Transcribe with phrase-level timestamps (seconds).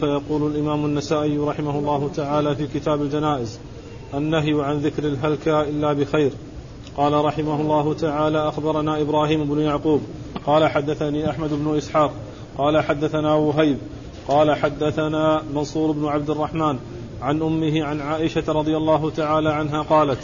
[0.00, 3.58] فيقول الإمام النسائي رحمه الله تعالى في كتاب الجنائز
[4.14, 6.30] النهي عن ذكر الهلكى إلا بخير.
[6.96, 10.00] قال رحمه الله تعالى أخبرنا إبراهيم بن يعقوب
[10.46, 12.12] قال حدثني أحمد بن إسحاق
[12.58, 13.78] قال حدثنا وهيب
[14.28, 16.78] قال حدثنا منصور بن عبد الرحمن
[17.22, 20.18] عن أمه عن عائشة رضي الله تعالى عنها قالت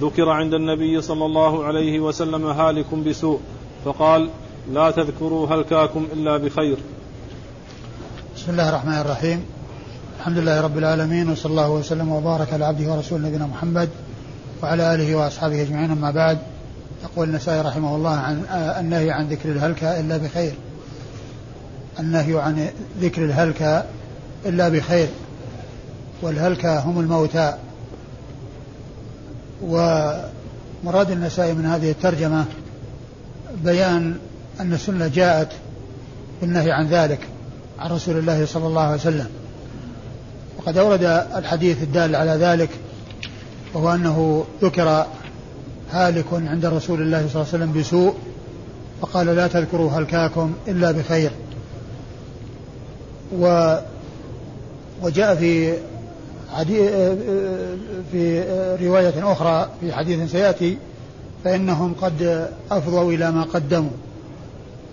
[0.00, 3.40] ذكر عند النبي صلى الله عليه وسلم هالك بسوء
[3.84, 4.30] فقال
[4.72, 6.76] لا تذكروا هلكاكم إلا بخير.
[8.40, 9.44] بسم الله الرحمن الرحيم.
[10.18, 13.88] الحمد لله رب العالمين وصلى الله وسلم وبارك على عبده ورسوله نبينا محمد
[14.62, 15.90] وعلى آله وأصحابه أجمعين.
[15.90, 16.38] أما بعد
[17.02, 18.44] يقول النسائي رحمه الله عن
[18.80, 20.52] النهي عن ذكر الهلكة إلا بخير.
[21.98, 22.68] النهي عن
[23.00, 23.84] ذكر الهلكة
[24.46, 25.08] إلا بخير.
[26.22, 27.54] والهلكة هم الموتى.
[29.62, 32.44] ومراد النسائي من هذه الترجمة
[33.64, 34.18] بيان
[34.60, 35.48] أن السنة جاءت
[36.40, 37.20] بالنهي عن ذلك.
[37.80, 39.26] عن رسول الله صلى الله عليه وسلم.
[40.58, 41.04] وقد أورد
[41.36, 42.68] الحديث الدال على ذلك
[43.74, 45.06] وهو أنه ذكر
[45.90, 48.14] هالك عند رسول الله صلى الله عليه وسلم بسوء
[49.02, 51.30] فقال لا تذكروا هلكاكم إلا بخير.
[53.38, 53.76] و
[55.02, 55.76] وجاء في
[58.12, 58.44] في
[58.82, 60.78] رواية أخرى في حديث سيأتي
[61.44, 63.90] فإنهم قد أفضوا إلى ما قدموا.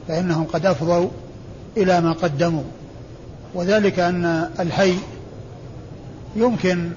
[0.08, 1.10] فإنهم قد أفضوا
[1.84, 2.64] إلى ما قدموا.
[3.54, 4.94] وذلك أن الحي
[6.36, 6.90] يمكن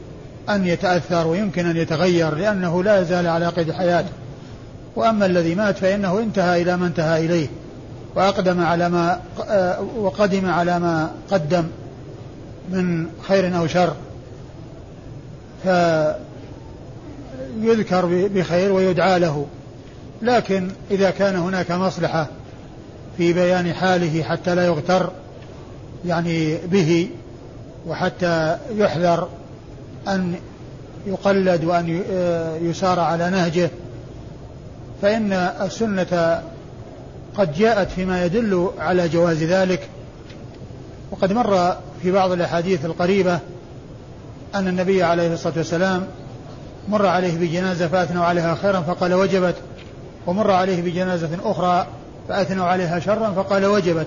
[0.48, 4.10] أن يتأثر ويمكن أن يتغير لأنه لا يزال على قيد حياته.
[4.96, 7.48] وأما الذي مات فإنه انتهى إلى ما انتهى إليه
[8.14, 9.20] وأقدم على ما
[9.96, 11.64] وقدم على ما قدم
[12.70, 13.94] من خير أو شر.
[17.62, 19.46] فيذكر بخير ويدعى له.
[20.22, 22.28] لكن إذا كان هناك مصلحة
[23.20, 25.10] في بيان حاله حتى لا يغتر
[26.06, 27.10] يعني به
[27.86, 29.28] وحتى يحذر
[30.08, 30.34] أن
[31.06, 32.02] يقلد وأن
[32.62, 33.70] يسار على نهجه.
[35.02, 36.42] فإن السنة
[37.36, 39.88] قد جاءت فيما يدل على جواز ذلك.
[41.10, 43.38] وقد مر في بعض الأحاديث القريبة
[44.54, 46.06] أن النبي عليه الصلاة والسلام
[46.88, 49.56] مر عليه بجنازة فأثنوا عليها خيرا فقال وجبت
[50.26, 51.87] ومر عليه بجنازة أخرى
[52.30, 54.06] فأثنوا عليها شرا فقال وجبت.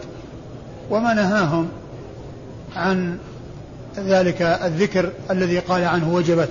[0.89, 1.67] وما نهاهم
[2.75, 3.17] عن
[3.97, 6.49] ذلك الذكر الذي قال عنه وجبت.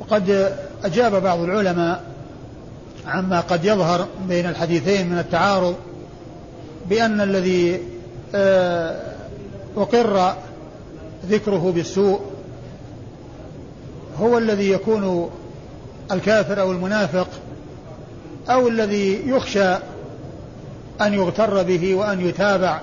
[0.00, 0.52] وقد
[0.84, 2.04] أجاب بعض العلماء
[3.06, 5.74] عما قد يظهر بين الحديثين من التعارض
[6.88, 7.80] بأن الذي
[8.34, 9.00] آه،
[9.76, 10.34] أقر
[11.26, 12.20] ذكره بالسوء
[14.20, 15.30] هو الذي يكون
[16.12, 17.28] الكافر أو المنافق
[18.50, 19.76] أو الذي يخشى
[21.00, 22.80] أن يغتر به وأن يتابع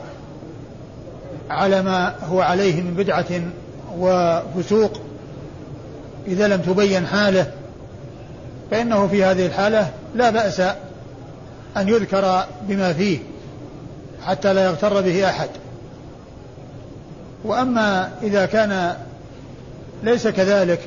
[1.49, 3.41] على ما هو عليه من بدعة
[3.97, 5.01] وفسوق.
[6.27, 7.51] إذا لم تبين حاله
[8.71, 10.59] فإنه في هذه الحالة لا بأس
[11.77, 13.19] أن يذكر بما فيه
[14.25, 15.49] حتى لا يغتر به أحد.
[17.43, 18.95] وأما إذا كان
[20.03, 20.79] ليس كذلك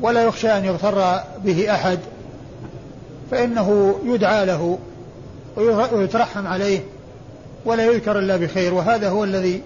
[0.00, 1.98] ولا يخشى أن يغتر به أحد
[3.30, 4.78] فإنه يدعى له
[5.92, 6.80] ويترحم عليه
[7.64, 9.62] ولا يذكر إلا بخير وهذا هو الذي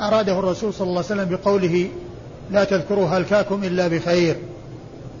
[0.00, 1.88] أراده الرسول صلى الله عليه وسلم بقوله
[2.50, 4.36] لا تذكروا هلكاكم إلا بخير.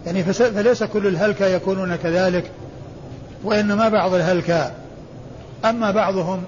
[0.06, 2.50] يعني فليس كل الهلكى يكونون كذلك
[3.44, 4.70] وإنما بعض الهلكى
[5.64, 6.42] أما بعضهم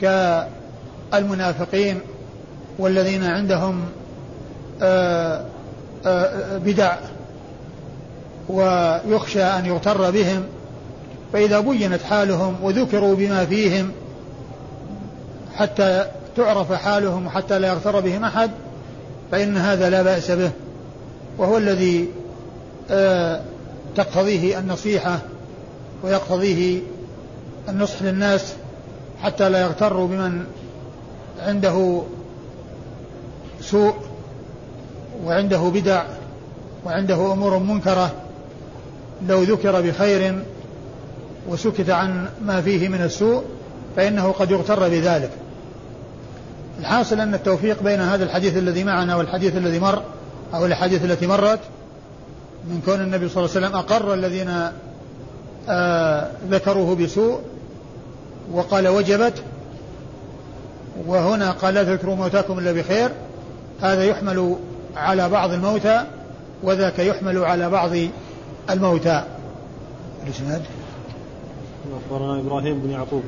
[0.00, 2.00] كالمنافقين
[2.78, 3.84] والذين عندهم
[4.82, 5.44] آه،
[6.06, 6.96] آه، بدع
[8.48, 10.44] ويخشى أن يغتر بهم
[11.32, 13.92] فإذا بينت حالهم وذكروا بما فيهم
[15.54, 18.50] حتى تعرف حالهم وحتى لا يغتر بهم أحد
[19.30, 20.50] فإن هذا لا بأس به.
[21.38, 22.08] وهو الذي
[22.90, 23.40] آه،
[23.96, 25.18] تقتضيه النصيحة
[26.02, 26.80] ويقتضيه
[27.68, 28.54] النصح للناس
[29.22, 30.44] حتى لا يغتروا بمن
[31.42, 32.02] عنده
[33.60, 33.94] سوء
[35.24, 36.02] وعنده بدع
[36.86, 38.12] وعنده أمور منكرة.
[39.28, 40.42] لو ذكر بخير
[41.48, 43.42] وسكت عن ما فيه من السوء
[43.96, 45.30] فإنه قد يغتر بذلك.
[46.80, 50.02] الحاصل أن التوفيق بين هذا الحديث الذي معنا والحديث الذي مر
[50.54, 51.58] أو الحديث التي مرت
[52.68, 54.68] من كون النبي صلى الله عليه وسلم أقر الذين
[55.68, 57.40] آه ذكروه بسوء
[58.52, 59.42] وقال وجبت
[61.06, 63.10] وهنا قال لا تذكروا موتاكم إلا بخير.
[63.82, 64.56] هذا يحمل
[64.96, 66.04] على بعض الموتى
[66.62, 67.90] وذاك يحمل على بعض
[68.70, 69.24] الموتى.
[70.26, 70.62] الإسناد؟
[71.92, 73.22] أخبرنا إبراهيم بن يعقوب.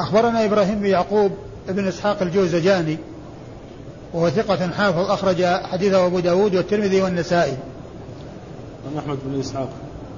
[0.00, 1.32] أخبرنا إبراهيم بن يعقوب
[1.68, 2.98] بن إسحاق الجوزجاني
[4.12, 7.56] وهو ثقة حافظ أخرج حديثه أبو داود والترمذي والنسائي.
[8.86, 9.68] عن أحمد بن إسحاق.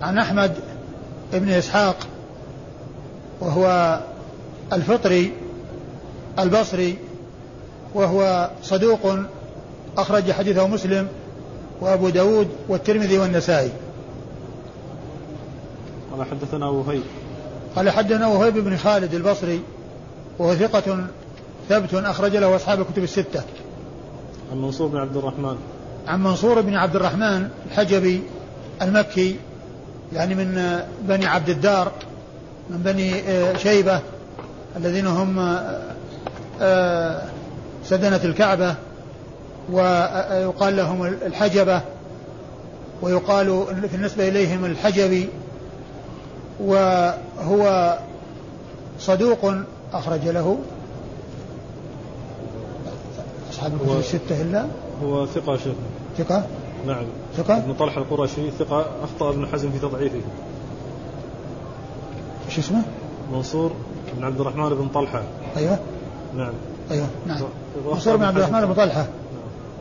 [0.03, 0.55] عن أحمد
[1.33, 1.97] بن إسحاق
[3.41, 4.01] وهو
[4.73, 5.33] الفطري
[6.39, 6.99] البصري
[7.95, 9.19] وهو صدوق
[9.99, 11.09] أخرج حديثه مسلم
[11.81, 13.71] وأبو داود والترمذي والنسائي.
[16.13, 17.03] قال حدثنا وهيب.
[17.77, 19.61] قال حدثنا وهيب بن خالد البصري
[20.39, 21.07] وهو ثقة
[21.69, 23.43] ثبت أخرج له أصحاب الكتب الستة.
[24.53, 25.57] عن منصور بن عبد الرحمن.
[26.09, 28.23] عن منصور بن عبد الرحمن الحجبي
[28.83, 29.37] المكي
[30.13, 31.93] يعني من بني عبد الدار
[32.71, 34.01] من بني آه، شيبة
[34.77, 35.81] الذين هم آه،
[36.61, 37.23] آه،
[37.85, 38.75] سدنة الكعبة
[39.73, 41.81] ويقال لهم الحجبة
[43.03, 45.29] ويقال في النسبة إليهم الحجبي
[46.61, 47.99] وهو
[48.99, 49.55] صدوق
[49.93, 50.59] أخرج له.
[53.51, 54.67] أصحاب الكتب الستة إلا؟
[55.03, 55.75] هو ثقة شيخ.
[56.19, 56.47] ثقة؟
[56.87, 57.05] نعم.
[57.37, 60.21] ثقة؟ ابن طلحة القرشي ثقة أخطأ ابن حزم في تضعيفه.
[62.47, 62.83] إيش اسمه؟
[63.33, 63.73] منصور
[64.17, 65.23] بن عبد الرحمن بن طلحة.
[65.57, 65.79] أيوه.
[66.37, 66.53] نعم.
[66.91, 67.07] أيوه.
[67.27, 67.43] نعم.
[67.87, 69.01] منصور بن عبد الرحمن بن طلحة.
[69.01, 69.09] نعم.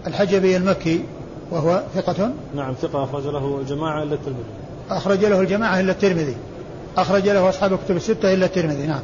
[0.08, 1.04] الحجبي المكي
[1.52, 4.44] وهو ثقة؟ نعم ثقة أخرج له الجماعة إلا الترمذي.
[4.90, 6.36] أخرج له الجماعة إلا الترمذي.
[6.98, 8.88] أخرج له أصحاب الكتب الستة إلا الترمذي.
[8.88, 9.02] نعم.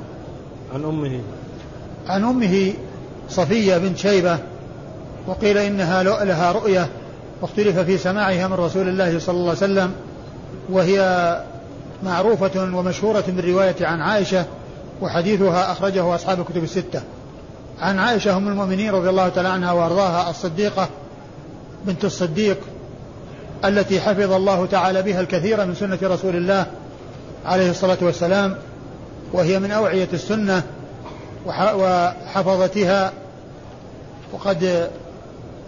[0.74, 1.20] عن أمه.
[2.08, 2.74] عن أمه
[3.30, 4.38] صفية بنت شيبة
[5.28, 6.90] وقيل إنها لها رؤية
[7.42, 9.92] واختلف في سماعها من رسول الله صلى الله عليه وسلم
[10.70, 11.38] وهي
[12.04, 14.46] معروفة ومشهورة بالرواية عن عائشة
[15.02, 17.02] وحديثها أخرجه أصحاب الكتب الستة.
[17.80, 20.90] عن عائشة أم المؤمنين رضي الله تعالى عنها وأرضاها الصديقة
[21.86, 22.58] بنت الصديق
[23.66, 26.66] التي حفظ الله تعالى بها الكثير من سنة رسول الله
[27.46, 28.58] عليه الصلاة والسلام
[29.34, 30.64] وهي من أوعية السنة
[31.46, 33.14] وحفظتها
[34.34, 34.90] وقد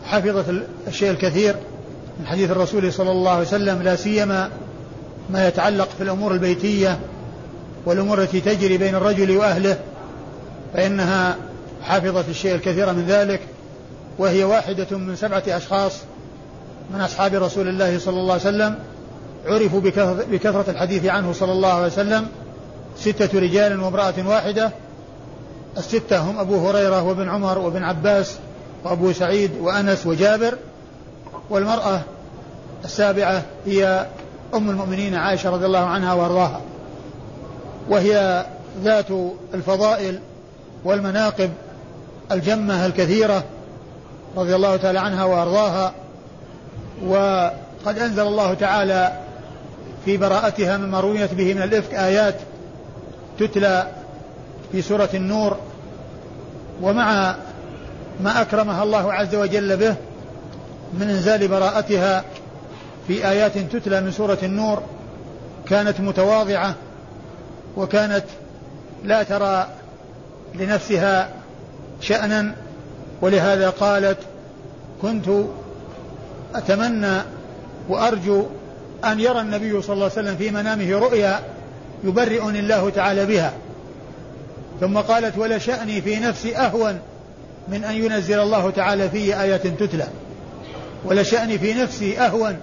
[0.06, 0.46] حفظت
[0.88, 1.56] الشيء الكثير
[2.20, 4.50] من حديث الرسول صلى الله عليه وسلم لا سيما
[5.30, 7.00] ما يتعلق في الأمور البيتية
[7.86, 9.78] والأمور التي تجري بين الرجل وأهله
[10.74, 11.36] فإنها
[11.82, 13.40] حفظت الشيء الكثير من ذلك
[14.18, 15.94] وهي واحدة من سبعة أشخاص
[16.94, 18.76] من أصحاب رسول الله صلى الله عليه وسلم
[19.48, 19.82] عرفوا
[20.32, 22.28] بكثرة الحديث عنه صلى الله عليه وسلم.
[22.98, 24.72] ستة رجال وامرأة واحدة.
[25.78, 28.36] الستة هم أبو هريرة وابن عمر وابن عباس
[28.84, 30.58] وأبو سعيد وأنس وجابر.
[31.50, 32.02] والمرأة
[32.86, 34.08] السابعة هي
[34.54, 36.62] أم المؤمنين عائشة رضي الله عنها وأرضاها.
[37.90, 38.46] وهي
[38.84, 39.08] ذات
[39.54, 40.20] الفضائل
[40.84, 41.50] والمناقب
[42.32, 43.44] الجمة الكثيرة
[44.38, 45.94] رضي الله تعالى عنها وأرضاها.
[47.08, 49.23] وقد أنزل الله تعالى
[50.06, 52.36] في براءتها مما رويت به من الإفك آيات
[53.40, 53.88] تتلى
[54.72, 55.58] في سورة النور
[56.82, 57.36] ومع
[58.24, 59.96] ما أكرمها الله عز وجل به
[60.94, 62.24] من إنزال براءتها
[63.08, 64.84] في آيات تتلى من سورة النور
[65.70, 66.76] كانت متواضعة
[67.78, 68.26] وكانت
[69.04, 69.68] لا ترى
[70.56, 71.30] لنفسها
[72.02, 72.56] شأنا
[73.22, 74.18] ولهذا قالت
[75.02, 75.30] كنت
[76.56, 77.22] أتمنى
[77.90, 78.46] وأرجو
[79.12, 81.40] أن يرى النبي صلى الله عليه وسلم في منامه رؤيا
[82.04, 83.54] يبرئني الله تعالى بها.
[84.82, 87.00] ثم قالت ولا شأني في نفسي أهون
[87.68, 90.08] من أن ينزل الله تعالى في آيات تتلى.
[91.06, 92.58] ولا شأني في نفسي أهون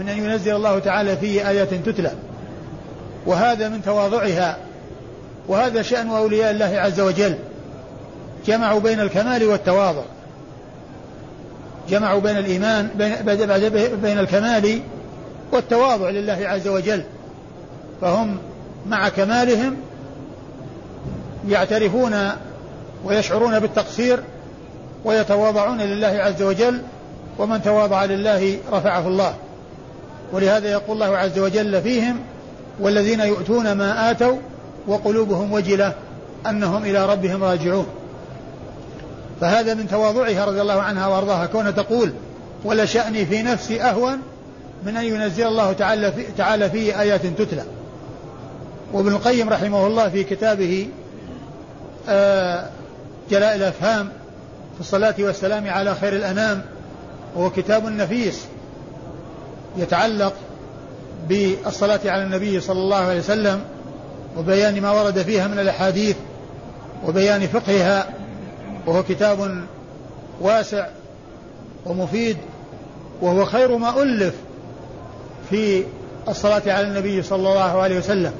[0.00, 2.12] من أن ينزل الله تعالى في آيات تتلى.
[3.26, 4.56] وهذا من تواضعها.
[5.48, 7.34] وهذا شأن أولياء الله عز وجل.
[8.46, 10.02] جمعوا بين الكمال والتواضع.
[11.88, 12.88] جمعوا بين الإيمان
[13.24, 13.36] بين,
[14.02, 14.80] بين الكمال
[15.52, 17.02] والتواضع لله عز وجل
[18.00, 18.36] فهم
[18.86, 19.76] مع كمالهم
[21.48, 22.30] يعترفون
[23.04, 24.20] ويشعرون بالتقصير
[25.04, 26.82] ويتواضعون لله عز وجل
[27.38, 29.34] ومن تواضع لله رفعه الله.
[30.32, 32.18] ولهذا يقول الله عز وجل فيهم
[32.80, 34.36] والذين يؤتون ما آتوا
[34.86, 35.94] وقلوبهم وجلة
[36.46, 37.86] أنهم إلى ربهم راجعون.
[39.40, 42.12] فهذا من تواضعها رضي الله عنها وأرضاها كون تقول
[42.64, 44.18] ولا شأني في نفسي أهون
[44.88, 47.64] من أن ينزل الله تعالى في, تعالى فيه آيات تتلى.
[48.92, 50.88] وابن القيم رحمه الله في كتابه
[52.08, 52.68] آه،
[53.30, 54.08] جلاء الأفهام
[54.74, 56.62] في الصلاة والسلام على خير الأنام
[57.34, 58.44] وهو كتاب نفيس
[59.76, 60.32] يتعلق
[61.28, 63.60] بالصلاة على النبي صلى الله عليه وسلم
[64.38, 66.16] وبيان ما ورد فيها من الأحاديث
[67.06, 68.08] وبيان فقهها
[68.86, 69.64] وهو كتاب
[70.40, 70.86] واسع
[71.86, 72.36] ومفيد
[73.22, 74.34] وهو خير ما ألف
[75.50, 75.84] في
[76.28, 78.32] الصلاة على النبي صلى الله عليه وسلم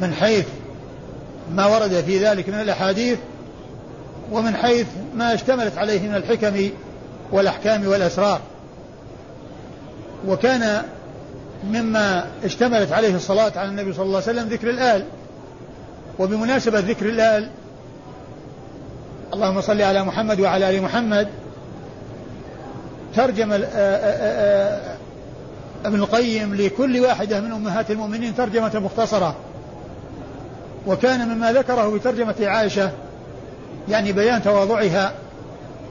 [0.00, 0.46] من حيث
[1.52, 3.18] ما ورد في ذلك من الأحاديث
[4.32, 6.70] ومن حيث ما اشتملت عليه من الحكم
[7.32, 8.40] والأحكام والأسرار.
[10.26, 10.82] وكان
[11.64, 15.04] مما اشتملت عليه الصلاة على النبي صلى الله عليه وسلم ذكر الآل.
[16.18, 17.48] وبمناسبة ذكر الآل
[19.34, 21.28] اللهم صل على محمد وعلى آل محمد
[23.16, 23.52] ترجم
[25.84, 29.36] ابن القيم لكل واحدة من أمهات المؤمنين ترجمة مختصرة.
[30.86, 32.90] وكان مما ذكره بترجمة عائشة
[33.88, 35.12] يعني بيان تواضعها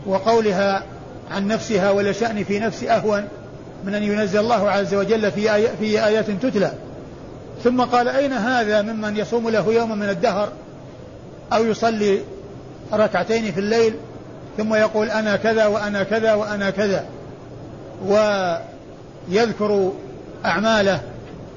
[0.06, 0.84] وقولها
[1.32, 3.28] عن نفسها ولا شأن في نفس أهون
[3.86, 6.72] من أن ينزل الله عز وجل في, آي في آيات تتلى.
[7.64, 10.50] ثم قال أين هذا ممن يصوم له يوما من الدهر
[11.54, 12.20] أو يصلي
[12.94, 13.94] ركعتين في الليل
[14.58, 17.06] ثم يقول أنا كذا وأنا كذا وأنا كذا؟
[18.08, 19.92] ويذكر
[20.46, 21.02] أعماله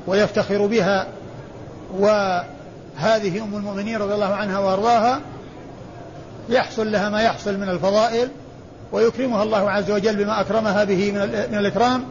[0.07, 1.07] ويفتخر بها
[1.99, 5.21] وهذه أم المؤمنين رضي الله عنها وأرضاها
[6.49, 8.29] يحصل لها ما يحصل من الفضائل
[8.93, 11.13] ويكرمها الله عز وجل بما أكرمها به
[11.51, 12.05] من الإكرام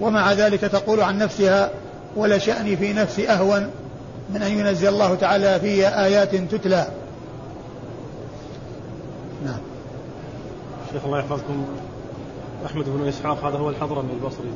[0.00, 1.70] ومع ذلك تقول عن نفسها
[2.16, 3.70] ولا شأني في نفسي أهون
[4.30, 6.86] من أن ينزل الله تعالى في آيات تتلى.
[9.44, 9.58] نعم.
[10.92, 11.66] شيخ الله يحفظكم.
[12.66, 14.50] أحمد بن إسحاق هذا هو الحضرمي البصري.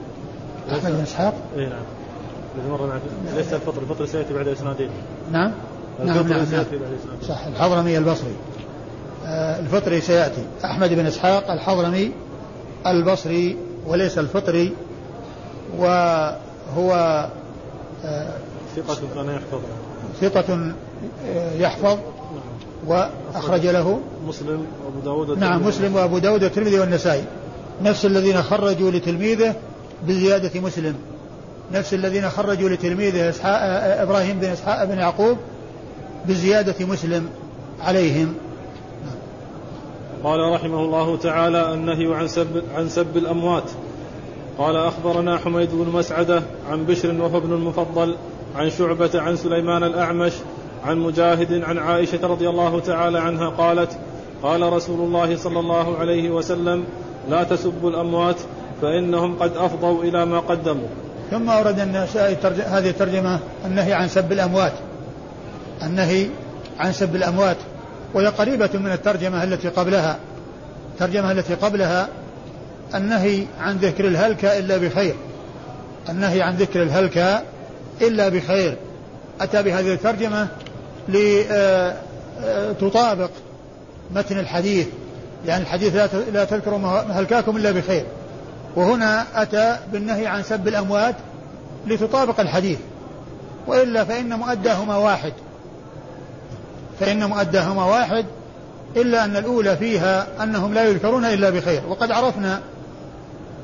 [0.71, 1.83] أحمد بن إسحاق؟ إي نعم.
[2.59, 3.01] الذي
[3.37, 4.91] ليس الفطر الفطر سيأتي بعد إسنادين.
[5.33, 5.53] نعم؟
[6.05, 6.65] نعم نعم, نعم.
[7.29, 8.35] صح الحضرمي البصري.
[9.27, 10.45] آه الفطري سيأتي.
[10.65, 12.13] أحمد بن إسحاق الحضرمي
[12.87, 13.57] البصري
[13.87, 14.73] وليس الفطري
[15.79, 16.93] وهو
[18.05, 18.29] آه
[18.77, 19.61] ثقة كان يحفظ
[20.21, 20.75] ثقة
[21.27, 21.99] آه، يحفظ
[22.87, 27.25] وأخرج له مسلم وأبو داود نعم مسلم وأبو داود والترمذي والنسائي.
[27.83, 29.55] نفس الذين خرجوا لتلميذه
[30.07, 30.95] بزيادة مسلم.
[31.73, 33.61] نفس الذين خرجوا لتلميذه إسحاق
[34.03, 35.37] إبراهيم بن إسحاق بن يعقوب
[36.29, 37.29] بزيادة مسلم
[37.81, 38.35] عليهم.
[40.25, 43.71] قال رحمه الله تعالى النهي عن سب عن سب الأموات.
[44.59, 48.17] قال أخبرنا حميد بن مسعدة عن بشر وهو ابن المفضل
[48.57, 50.33] عن شعبة عن سليمان الأعمش
[50.85, 53.99] عن مجاهد عن عائشة رضي الله تعالى عنها قالت
[54.43, 56.85] قال رسول الله صلى الله عليه وسلم
[57.29, 58.37] لا تسبوا الأموات
[58.83, 60.89] فإنهم قد أفضوا إلى ما قدموا.
[61.31, 62.37] ثم أورد النسائي
[62.67, 64.73] هذه الترجمة النهي عن سب الأموات.
[65.83, 66.27] النهي
[66.79, 67.57] عن سب الأموات.
[68.15, 70.19] وهي قريبة من الترجمة التي قبلها.
[70.93, 72.09] الترجمة التي قبلها
[72.95, 75.15] النهي عن ذكر الهلكة إلا بخير.
[76.09, 77.43] النهي عن ذكر الهلكة
[78.03, 78.77] إلا بخير.
[79.41, 80.49] أتى بهذه الترجمة
[82.79, 83.31] لتطابق
[84.15, 84.87] متن الحديث.
[85.47, 85.97] يعني الحديث
[86.33, 88.07] لا تذكروا مهلكاكم إلا بخير.
[88.77, 91.15] وهنا أتى بالنهي عن سب الأموات
[91.87, 92.79] لتطابق الحديث.
[93.67, 95.33] وإلا فإن مؤداهما واحد.
[97.01, 98.27] فإن مؤداهما واحد
[98.97, 101.83] إلا أن الأولى فيها أنهم لا يذكرون إلا بخير.
[101.89, 102.61] وقد عرفنا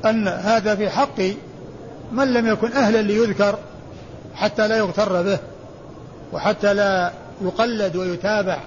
[0.05, 1.21] أن هذا في حق
[2.11, 3.57] من لم يكن أهلا ليذكر
[4.35, 5.39] حتى لا يغتر به
[6.33, 8.57] وحتى لا يقلد ويتابع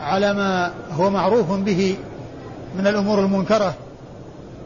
[0.00, 1.96] على ما هو معروف به
[2.78, 3.74] من الأمور المنكرة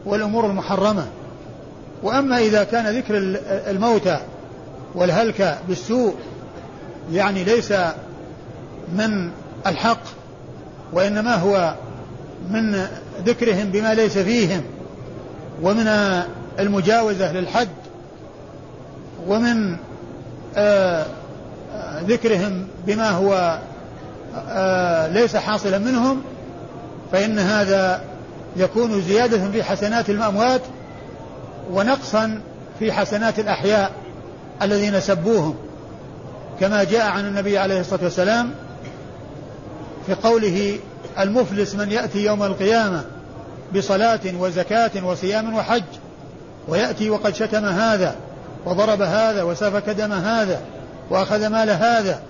[0.05, 1.05] والأمور المحرمة.
[2.03, 3.17] وأما إذا كان ذكر
[3.69, 4.19] الموتى
[4.95, 6.15] والهلكة بالسوء
[7.11, 7.73] يعني ليس
[8.93, 9.29] من
[9.67, 10.01] الحق
[10.93, 11.75] وإنما هو
[12.51, 12.87] من
[13.25, 14.61] ذكرهم بما ليس فيهم
[15.61, 15.87] ومن
[16.59, 17.69] المجاوزة للحد
[19.27, 19.75] ومن
[20.57, 21.05] آه
[22.07, 23.59] ذكرهم بما هو آه
[25.13, 26.21] ليس حاصلا منهم
[27.11, 28.01] فإن هذا
[28.55, 30.61] يكون زيادة في حسنات الأموات
[31.71, 32.41] ونقصا
[32.79, 33.91] في حسنات الأحياء
[34.61, 35.55] الذين سبوهم
[36.59, 38.51] كما جاء عن النبي عليه الصلاة والسلام
[40.07, 40.79] في قوله
[41.19, 43.03] المفلس من يأتي يوم القيامة
[43.75, 45.83] بصلاة وزكاة وصيام وحج
[46.67, 48.15] ويأتي وقد شتم هذا
[48.65, 50.61] وضرب هذا وسفك دم هذا
[51.09, 52.21] وأخذ مال هذا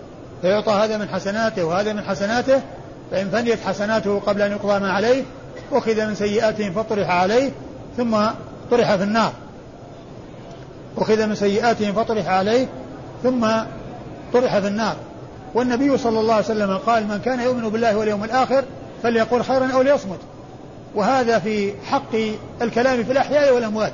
[0.41, 2.61] فيعطى هذا من حسناته وهذا من حسناته
[3.11, 5.23] فإن فنيت حسناته قبل أن يقضى ما عليه
[5.71, 7.51] أخذ من سيئاتهم فطرح عليه
[7.97, 8.17] ثم
[8.71, 9.31] طرح في النار.
[10.97, 12.67] أخذ من سيئاتهم فطرح عليه
[13.23, 13.47] ثم
[14.33, 14.95] طرح في النار.
[15.53, 18.63] والنبي صلى الله عليه وسلم قال من كان يؤمن بالله واليوم الآخر
[19.03, 20.19] فليقول خيرا أو ليصمت.
[20.95, 22.15] وهذا في حق
[22.61, 23.93] الكلام في الأحياء والأموات.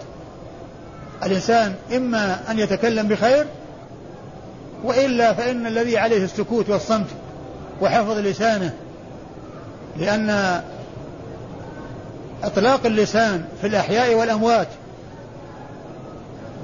[1.23, 3.45] الإنسان إما أن يتكلم بخير
[4.83, 7.07] وإلا فإن الذي عليه السكوت والصمت
[7.81, 8.73] وحفظ لسانه
[9.97, 10.61] لأن
[12.43, 14.67] إطلاق اللسان في الأحياء والأموات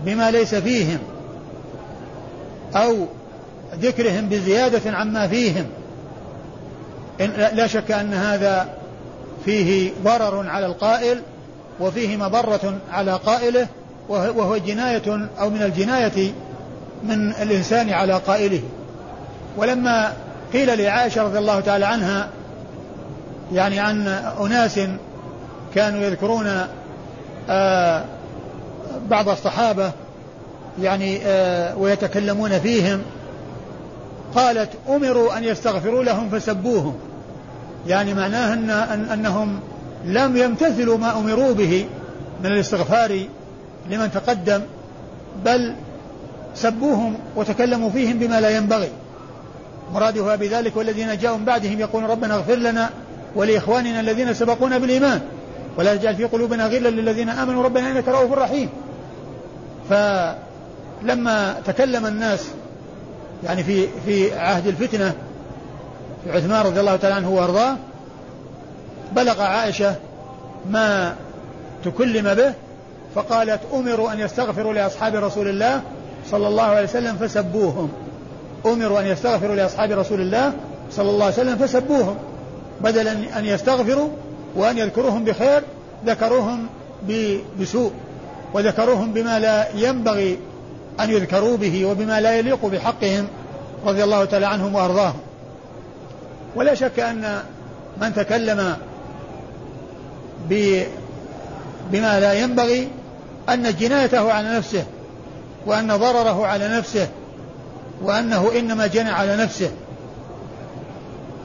[0.06, 1.00] بما ليس فيهم
[2.76, 3.06] أو
[3.76, 5.66] ذكرهم بزيادة عما فيهم
[7.22, 8.70] إن لا شك أن هذا
[9.46, 11.22] فيه ضرر على القائل
[11.80, 13.68] وفيه مضرة على قائله
[14.10, 16.32] وهو جناية أو من الجناية
[17.04, 18.62] من الإنسان على قائله.
[19.58, 20.14] ولما
[20.54, 22.30] قيل لعائشة رضي الله تعالى عنها
[23.54, 24.08] يعني عن
[24.42, 24.80] أناس
[25.76, 26.68] كانوا يذكرون
[27.50, 28.06] آه
[29.10, 29.92] بعض الصحابة
[30.82, 33.02] يعني آه ويتكلمون فيهم
[34.36, 36.96] قالت أمروا أن يستغفروا لهم فسبوهم.
[37.88, 39.60] يعني معناه أن أنهم
[40.06, 41.86] لم يمتثلوا ما أمروا به
[42.44, 43.26] من الاستغفار
[43.90, 44.62] لمن تقدم
[45.46, 45.74] بل
[46.58, 48.90] سبوهم وتكلموا فيهم بما لا ينبغي.
[49.94, 52.90] مرادها بذلك والذين جاءوا من بعدهم يقولون ربنا اغفر لنا
[53.36, 55.22] ولإخواننا الذين سبقونا بالإيمان.
[55.78, 57.64] ولا تجعل في قلوبنا غلا للذين آمنوا.
[57.64, 58.70] ربنا إنك رؤوف رحيم.
[59.90, 62.48] فلما تكلم الناس
[63.44, 65.14] يعني في في عهد الفتنة
[66.24, 67.76] في عثمان رضي الله تعالى عنه وأرضاه
[69.16, 69.96] بلغ عائشة
[70.70, 71.16] ما
[71.86, 72.54] تكلم به
[73.16, 75.82] فقالت أمروا أن يستغفروا لأصحاب رسول الله
[76.32, 77.90] صلى الله عليه وسلم فسبوهم.
[78.66, 80.54] أمروا أن يستغفروا لأصحاب رسول الله
[80.92, 82.16] صلى الله عليه وسلم فسبوهم.
[82.82, 84.10] بدل أن يستغفروا
[84.56, 85.62] وأن يذكروهم بخير
[86.06, 86.68] ذكروهم
[87.62, 87.92] بسوء
[88.54, 90.40] وذكروهم بما لا ينبغي
[91.00, 93.28] أن يذكروا به وبما لا يليق بحقهم
[93.86, 95.20] رضي الله تعالى عنهم وأرضاهم.
[96.56, 97.40] ولا شك أن
[98.02, 98.78] من تكلم
[101.92, 102.88] بما لا ينبغي
[103.50, 104.84] أن جنايته على نفسه
[105.68, 107.08] وأن ضرره على نفسه
[108.02, 109.72] وأنه إنما جنى على نفسه.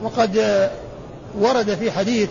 [0.02, 0.38] وقد
[1.38, 2.28] ورد في حديث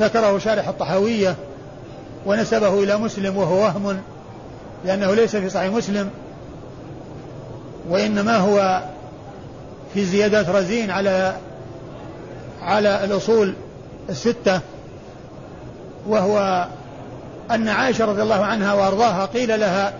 [0.00, 1.36] ذكره شارح الطحاوية
[2.26, 4.00] ونسبه إلى مسلم وهو وهم
[4.84, 6.10] لأنه ليس في صحيح مسلم
[7.88, 8.82] وإنما هو
[9.94, 11.36] في زيادات رزين على
[12.62, 13.54] على الأصول
[14.08, 14.60] الستة
[16.06, 16.66] وهو
[17.50, 19.92] أن عائشة رضي الله عنها وأرضاها قيل لها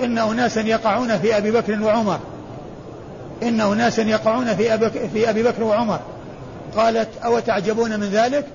[0.00, 2.18] إن أناسا يقعون في أبي بكر وعمر.
[3.42, 6.00] إن أناسا يقعون في أبي, في أبي بكر وعمر.
[6.76, 8.46] قالت أو تعجبون من ذلك؟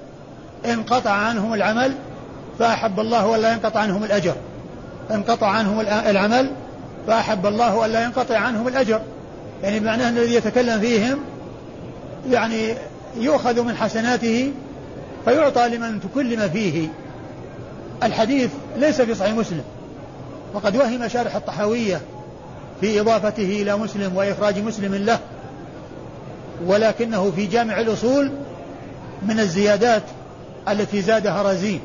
[0.66, 1.96] انقطع عنهم العمل
[2.60, 4.36] فأحب الله ولا ينقطع عنهم الأجر.
[5.12, 6.52] انقطع عنهم العمل
[7.08, 9.02] فأحب الله ألا ينقطع عنهم الأجر.
[9.64, 11.20] يعني بمعنى أن الذي يتكلم فيهم
[12.30, 12.76] يعني
[13.18, 14.52] يؤخذ من حسناته
[15.26, 16.88] فيعطى لمن تكلم فيه.
[18.04, 19.64] الحديث ليس في صحيح مسلم.
[20.54, 22.02] وقد وهم شارح الطحاوية
[22.82, 25.20] في إضافته إلى مسلم وإخراج مسلم له
[26.66, 28.32] ولكنه في جامع الأصول
[29.22, 30.04] من الزيادات
[30.70, 31.80] التي زادها رزين.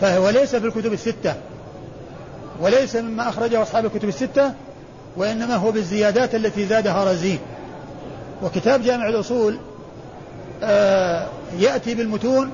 [0.00, 1.34] فهو ليس في الكتب الستة
[2.60, 4.52] وليس مما أخرجه أصحاب الكتب الستة
[5.16, 7.38] وإنما هو بالزيادات التي زادها رزين.
[8.42, 9.58] وكتاب جامع الأصول
[10.62, 11.26] آه
[11.58, 12.50] يأتي بالمتون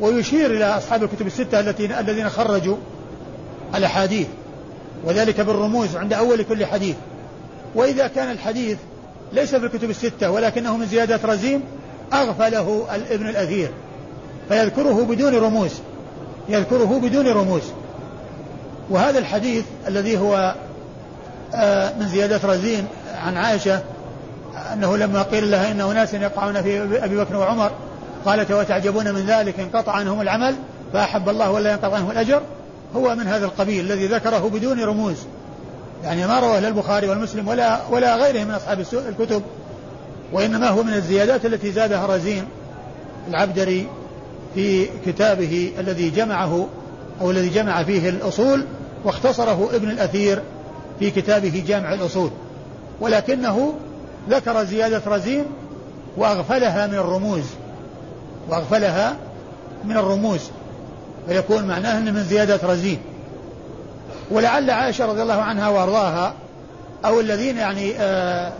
[0.00, 2.76] ويشير إلى أصحاب الكتب الستة التي الذين خرجوا
[3.74, 4.26] الأحاديث.
[5.04, 6.96] وذلك بالرموز عند أول كل حديث.
[7.74, 8.78] وإذا كان الحديث
[9.32, 11.60] ليس في الكتب الستة ولكنه من زيادة رزين
[12.12, 13.70] أغفله ابن الأثير.
[14.48, 15.72] فيذكره بدون رموز.
[16.48, 17.62] يذكره بدون رموز.
[18.90, 20.54] وهذا الحديث الذي هو
[21.54, 23.82] آه، من زيادة رزين عن عائشة
[24.72, 27.70] أنه لما قيل لها إن أناس يقعون في أبي بكر وعمر
[28.26, 30.54] قالت وتعجبون من ذلك انقطع عنهم العمل
[30.92, 32.42] فأحب الله ولا ينقطع عنهم الأجر
[32.96, 35.16] هو من هذا القبيل الذي ذكره بدون رموز.
[36.04, 39.42] يعني ما رواه لا البخاري والمسلم ولا ولا غيره من أصحاب الكتب.
[40.32, 42.44] وإنما هو من الزيادات التي زادها رزين
[43.28, 43.86] العبدري
[44.54, 46.66] في كتابه الذي جمعه
[47.20, 48.64] أو الذي جمع فيه الأصول
[49.04, 50.42] واختصره ابن الأثير
[50.98, 52.30] في كتابه جامع الأصول.
[53.00, 53.74] ولكنه
[54.30, 55.44] ذكر زيادة رزين
[56.16, 57.44] وأغفلها من الرموز
[58.48, 59.16] وأغفلها
[59.84, 60.40] من الرموز
[61.28, 62.98] فيكون معناه أنه من زيادة رزين.
[64.30, 66.34] ولعل عائشة رضي الله عنها وأرضاها
[67.04, 68.52] أو الذين يعني آه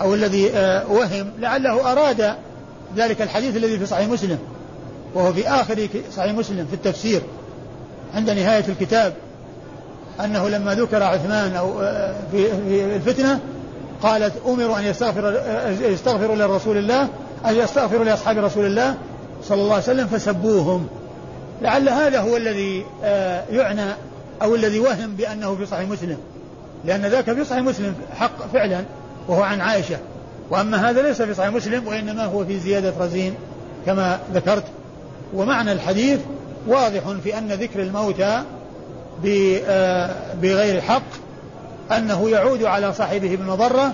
[0.00, 2.34] أو الذي آه وهم لعله أراد
[2.96, 4.38] ذلك الحديث الذي في صحيح مسلم
[5.14, 7.22] وهو في آخر صحيح مسلم في التفسير
[8.14, 9.12] عند نهاية الكتاب
[10.24, 13.40] أنه لما ذكر عثمان أو آه، في الفتنة
[14.02, 15.40] قالت أمروا أن يستغفر
[15.80, 17.08] يستغفروا لرسول الله
[17.46, 18.94] أن يستغفروا لأصحاب رسول الله
[19.44, 20.86] صلى الله عليه وسلم فسبوهم.
[21.62, 23.94] لعل هذا هو الذي آه، يعنى
[24.42, 26.16] أو الذي وهم بأنه في صحيح مسلم.
[26.84, 28.84] لأن ذاك في صحيح مسلم حق فعلا
[29.28, 29.98] وهو عن عائشة.
[30.50, 33.34] وأما هذا ليس في صحيح مسلم وإنما هو في زيادة رزين
[33.86, 34.64] كما ذكرت.
[35.34, 36.20] ومعنى الحديث
[36.66, 38.42] واضح في أن ذكر الموتى
[39.66, 40.10] آه،
[40.42, 41.02] بغير حق
[41.92, 43.92] أنه يعود على صاحبه بالمضرة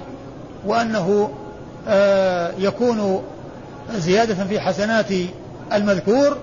[0.66, 1.30] وأنه
[1.88, 3.22] آه يكون
[3.94, 5.10] زيادة في حسنات
[5.72, 6.36] المذكور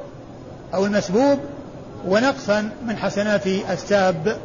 [0.73, 1.39] أو المسبوب
[2.07, 4.37] ونقصا من حسنات الساب.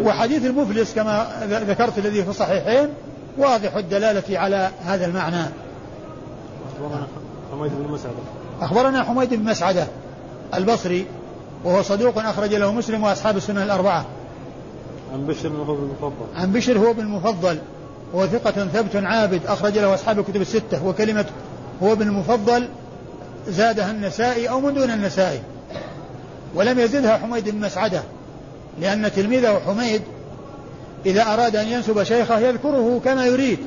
[0.00, 1.26] وحديث المفلس كما
[1.68, 2.88] ذكرت الذي في الصحيحين
[3.38, 5.44] واضح الدلالة على هذا المعنى.
[6.80, 7.06] أخبرنا
[7.52, 8.16] حميد بن مسعدة
[8.60, 9.86] أخبرنا حميد بن مسعدة
[10.54, 11.06] البصري
[11.64, 14.04] وهو صدوق أخرج له مسلم وأصحاب السنة الأربعة.
[15.12, 17.58] عن بشر هو بالمفضل عن بشر هو بالمفضل
[18.12, 21.24] وهو ثقة ثبت عابد أخرج له أصحاب الكتب الستة وكلمة
[21.82, 22.68] هو بالمفضل
[23.48, 25.40] زادها النسائي أو من دون النسائي.
[26.54, 28.02] ولم يزدها حميد بن مسعدة
[28.80, 30.02] لأن تلميذه حميد
[31.06, 33.58] إذا أراد أن ينسب شيخه يذكره كما يريد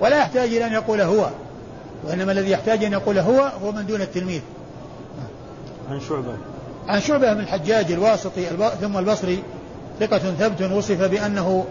[0.00, 1.28] ولا يحتاج إلى أن يقول هو
[2.04, 4.40] وإنما الذي يحتاج أن يقول هو هو من دون التلميذ.
[5.90, 6.36] عن شعبة.
[6.88, 8.46] عن شعبة بن الحجاج الواسطي
[8.80, 9.42] ثم البصري
[10.00, 11.64] ثقة ثبت وصف بأنه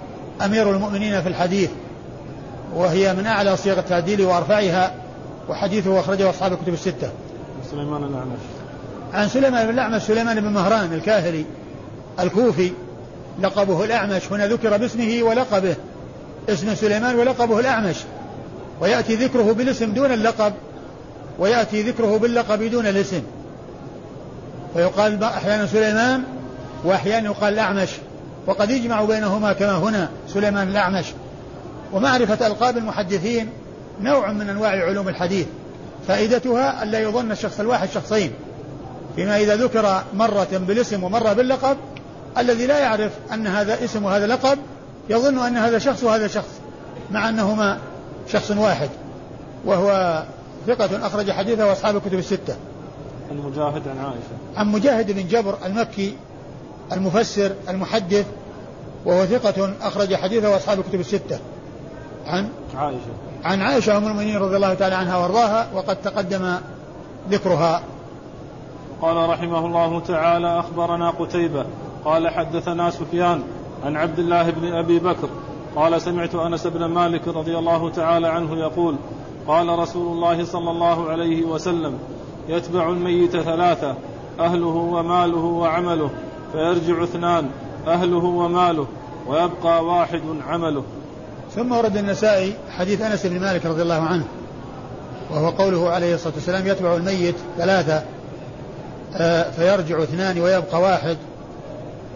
[0.45, 1.69] أمير المؤمنين في الحديث.
[2.75, 4.93] وهي من أعلى صيغ التعديل وأرفعها
[5.49, 7.09] وحديثه أخرجه أصحاب الكتب الستة.
[7.71, 8.39] سليمان الأعمش.
[9.13, 11.45] عن سليمان بن الأعمش سليمان بن مهران الكاهلي
[12.19, 12.71] الكوفي
[13.41, 14.31] لقبه الأعمش.
[14.31, 15.75] هنا ذكر باسمه ولقبه
[16.49, 17.95] اسم سليمان ولقبه الأعمش.
[18.81, 20.53] ويأتي ذكره بالاسم دون اللقب
[21.39, 23.21] ويأتي ذكره باللقب دون الاسم.
[24.75, 26.23] ويقال أحيانا سليمان
[26.83, 27.89] وأحيانا يقال الأعمش
[28.47, 31.05] وقد يجمع بينهما كما هنا سليمان الأعمش
[31.93, 33.49] ومعرفة ألقاب المحدثين
[34.01, 35.47] نوع من أنواع علوم الحديث
[36.07, 38.31] فائدتها ألا يظن الشخص الواحد شخصين.
[39.15, 41.77] فيما إذا ذكر مرة بالاسم ومرة باللقب
[42.37, 44.57] الذي لا يعرف أن هذا اسم وهذا لقب
[45.09, 46.49] يظن أن هذا شخص وهذا شخص
[47.11, 47.77] مع أنهما
[48.27, 48.89] شخص واحد.
[49.65, 50.23] وهو
[50.67, 52.55] ثقة أخرج حديثه وأصحاب الكتب الستة.
[53.31, 54.57] عن مجاهد عن عائشة.
[54.57, 56.15] عن مجاهد بن جبر المكي
[56.91, 58.25] المفسر المحدث
[59.05, 61.39] وهو ثقة أخرج حديثه وأصحاب الكتب الستة.
[62.27, 63.13] عن عائشة.
[63.43, 66.57] عن عائشة أم المؤمنين رضي الله تعالى عنها وأرضاها وقد تقدم
[67.29, 67.81] ذكرها.
[69.01, 71.65] قال رحمه الله تعالى أخبرنا قتيبة.
[72.05, 73.43] قال حدثنا سفيان
[73.85, 75.29] عن عبد الله بن أبي بكر.
[75.75, 78.95] قال سمعت أنس بن مالك رضي الله تعالى عنه يقول
[79.47, 81.99] قال رسول الله صلى الله عليه وسلم
[82.49, 83.95] يتبع الميت ثلاثة
[84.39, 86.09] أهله وماله وعمله
[86.51, 87.49] فيرجع اثنان
[87.87, 88.87] أهله وماله
[89.27, 90.83] ويبقى واحد عمله.
[91.55, 94.23] ثم ورد النسائي حديث أنس بن مالك رضي الله عنه
[95.31, 98.03] وهو قوله عليه الصلاة والسلام يتبع الميت ثلاثة
[99.15, 101.17] آه، فيرجع اثنان ويبقى واحد.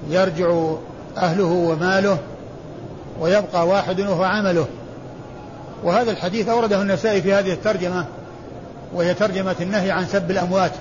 [0.10, 0.72] يرجع
[1.18, 2.18] أهله وماله
[3.20, 4.66] ويبقى واحد وهو عمله.
[5.84, 8.06] وهذا الحديث أورده النسائي في هذه الترجمة
[8.94, 10.72] وهي ترجمة النهي عن سب الأموات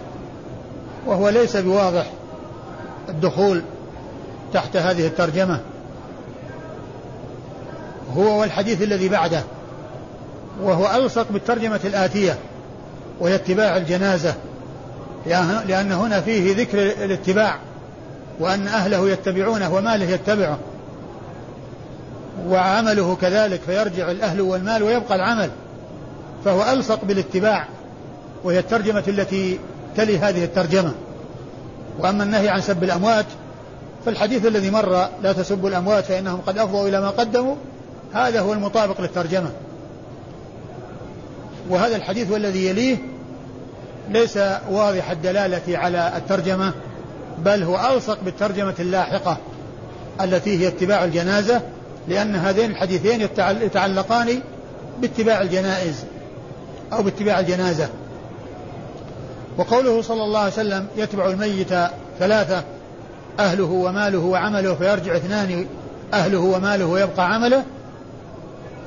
[1.07, 2.07] وهو ليس بواضح
[3.09, 3.63] الدخول
[4.53, 5.61] تحت هذه الترجمة.
[8.17, 9.43] هو والحديث الذي بعده
[10.63, 12.39] وهو ألصق بالترجمة الآتية
[13.21, 14.35] وهي اتباع الجنازة
[15.67, 17.59] لأن هنا فيه ذكر الاتباع
[18.41, 20.59] وأن أهله يتبعونه وماله يتبعه
[22.49, 25.51] وعمله كذلك فيرجع الأهل والمال ويبقى العمل
[26.45, 27.67] فهو ألصق بالاتباع
[28.45, 29.59] وهي الترجمة التي
[29.97, 30.93] تلي هذه الترجمة.
[31.99, 33.27] وأما النهي عن سب الأموات
[34.07, 37.57] فالحديث الذي مر لا تسبوا الأموات فإنهم قد أفضوا إلى ما قدموا
[38.15, 39.51] هذا هو المطابق للترجمة.
[41.71, 42.97] وهذا الحديث والذي يليه
[44.11, 44.39] ليس
[44.71, 46.73] واضح الدلالة على الترجمة
[47.39, 49.37] بل هو ألصق بالترجمة اللاحقة
[50.21, 51.63] التي هي اتباع الجنازة
[52.09, 53.21] لأن هذين الحديثين
[53.63, 54.41] يتعلقان
[55.01, 56.05] باتباع الجنائز
[56.93, 57.89] أو باتباع الجنازة.
[59.59, 61.75] وقوله صلى الله عليه وسلم يتبع الميت
[62.19, 62.65] ثلاثة
[63.39, 65.67] أهله وماله وعمله فيرجع اثنان
[66.15, 67.65] أهله وماله ويبقى عمله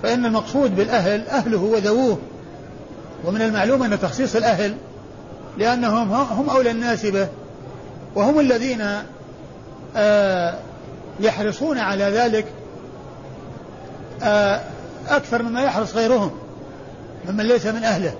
[0.03, 2.17] فإن المقصود بالأهل أهله وذووه.
[3.25, 4.75] ومن المعلوم أن تخصيص الأهل
[5.57, 7.27] لأنهم هم أولى الناس به.
[8.15, 8.87] وهم الذين
[9.95, 10.55] آه،
[11.19, 12.45] يحرصون على ذلك
[14.23, 14.61] آه،
[15.09, 16.31] أكثر مما يحرص غيرهم
[17.29, 18.13] ممن ليس من أهله.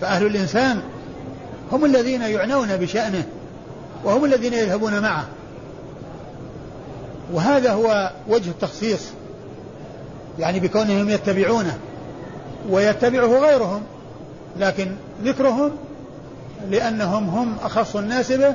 [0.00, 0.82] فأهل الإنسان
[1.72, 3.24] هم الذين يعنون بشأنه
[4.04, 5.24] وهم الذين يذهبون معه.
[7.32, 9.00] وهذا هو وجه التخصيص.
[10.38, 11.78] يعني بكونهم يتبعونه
[12.70, 13.82] ويتبعه غيرهم
[14.58, 14.92] لكن
[15.24, 15.70] ذكرهم
[16.70, 18.54] لأنهم هم أخص الناس به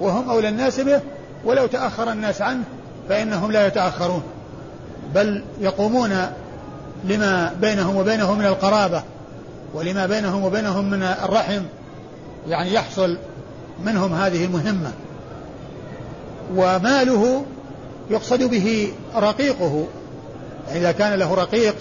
[0.00, 1.00] وهم أولى الناس به
[1.44, 2.64] ولو تأخر الناس عنه
[3.08, 4.22] فإنهم لا يتأخرون
[5.14, 6.26] بل يقومون
[7.04, 9.02] لما بينهم وبينه من القرابة
[9.74, 11.62] ولما بينهم وبينهم من الرحم
[12.48, 13.18] يعني يحصل
[13.84, 14.92] منهم هذه المهمة.
[16.56, 17.44] وماله
[18.10, 19.86] يقصد به رقيقه
[20.74, 21.74] إذا كان له رقيق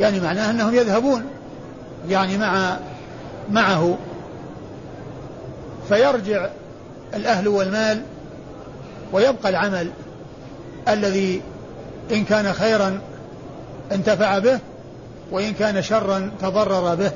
[0.00, 1.24] يعني معناه أنهم يذهبون
[2.08, 2.76] يعني مع
[3.50, 3.98] معه.
[5.88, 6.48] فيرجع
[7.14, 8.02] الأهل والمال
[9.12, 9.90] ويبقى العمل
[10.88, 11.42] الذي
[12.12, 13.00] إن كان خيرا
[13.92, 14.58] انتفع به
[15.30, 17.10] وإن كان شرا تضرر به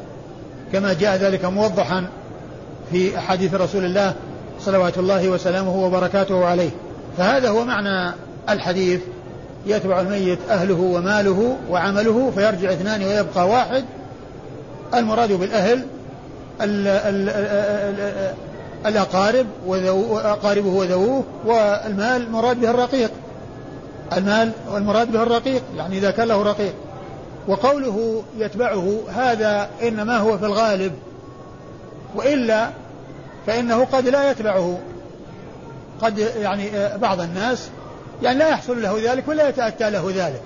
[0.73, 2.07] كما جاء ذلك موضحا
[2.91, 4.15] في أحاديث رسول الله
[4.61, 6.71] صلوات الله وسلامه وبركاته عليه.
[7.19, 8.15] فهذا هو معنى
[8.49, 9.01] الحديث.
[9.67, 13.85] يتبع الميت أهله وماله وعمله فيرجع اثنان ويبقى واحد.
[14.95, 15.87] المراد بالأهل
[16.61, 18.35] ال ال ال
[18.87, 23.11] الأقارب وأقاربه وذووه والمال مراد به الرقيق.
[24.13, 26.75] المال والمراد به الرقيق يعني إذا كان له رقيق.
[27.49, 30.93] وقوله يتبعه هذا إنما هو في الغالب.
[32.15, 32.71] وإلا
[33.47, 34.79] فإنه قد لا يتبعه.
[36.03, 37.69] قد يعني بعض الناس
[38.23, 40.43] يعني لا يحصل له ذلك ولا يتأتى له ذلك.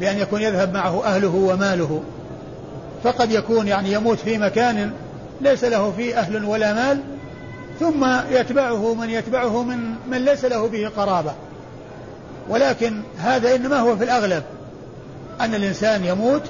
[0.00, 2.02] بأن يكون يذهب معه أهله وماله.
[3.04, 4.92] فقد يكون يعني يموت في مكان
[5.40, 7.00] ليس له فيه أهل ولا مال
[7.80, 11.32] ثم يتبعه من يتبعه من من ليس له به قرابة.
[12.48, 14.42] ولكن هذا إنما هو في الأغلب
[15.40, 16.42] أن الإنسان يموت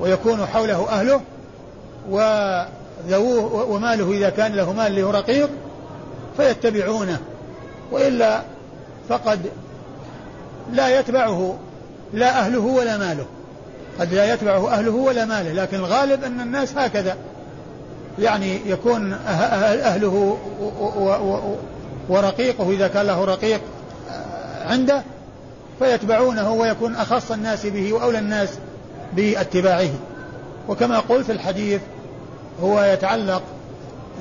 [0.00, 1.20] ويكون حوله أهله
[2.10, 5.50] وذووه وماله إذا كان له مال له رقيق
[6.36, 7.18] فيتبعونه.
[7.92, 8.42] وإلا
[9.08, 9.40] فقد
[10.72, 11.58] لا يتبعه
[12.12, 13.26] لا أهله ولا ماله.
[14.00, 17.16] قد لا يتبعه أهله ولا ماله لكن الغالب أن الناس هكذا.
[18.18, 20.38] يعني يكون أه-، أه-، أهله
[22.08, 23.60] ورقيقه إذا كان له رقيق
[24.66, 25.02] عنده
[25.78, 28.48] فيتبعونه ويكون أخص الناس به وأولى الناس
[29.12, 29.90] باتباعه.
[30.68, 31.80] وكما قلت الحديث
[32.62, 33.42] هو يتعلق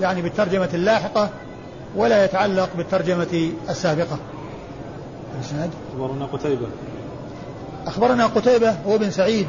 [0.02, 1.30] يعني بالترجمة اللاحقة
[1.96, 4.18] ولا يتعلق بالترجمة السابقة.
[5.36, 6.68] الإسناد؟ أخبرنا قتيبة.
[7.88, 9.48] أخبرنا قتيبة هو بن سعيد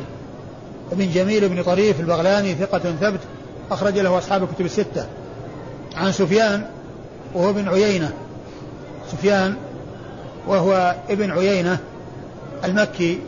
[0.93, 3.21] بن جميل بن طريف البغلاني ثقة ثبت
[3.71, 5.07] أخرج له أصحاب الكتب الستة.
[5.97, 6.65] عن سفيان
[7.35, 8.13] وهو ابن عيينة.
[9.13, 9.55] سفيان
[10.47, 11.79] وهو ابن عيينة
[12.65, 13.19] المكي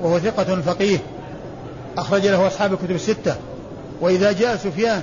[0.00, 0.98] وهو ثقة فقيه
[1.98, 3.36] أخرج له أصحاب الكتب الستة.
[4.00, 5.02] وإذا جاء سفيان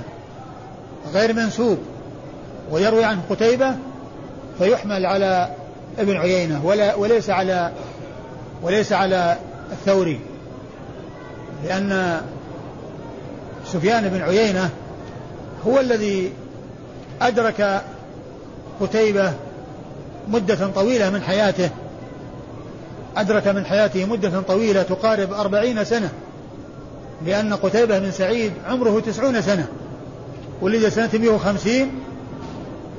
[1.14, 1.78] غير منسوب
[2.70, 3.74] ويروي عنه قتيبة
[4.58, 5.50] فيحمل على
[5.98, 7.72] ابن عيينة ولا وليس على
[8.62, 9.36] وليس على
[9.72, 10.20] الثوري.
[11.64, 12.20] لأن
[13.66, 14.70] سفيان بن عيينة
[15.66, 16.32] هو الذي
[17.22, 17.82] أدرك
[18.80, 19.32] قتيبة
[20.28, 21.70] مدة طويلة من حياته.
[23.16, 26.10] أدرك من حياته مدة طويلة تقارب أربعين سنة
[27.26, 29.66] لأن قتيبة بن سعيد عمره تسعون سنة
[30.60, 32.03] ولد سنة 150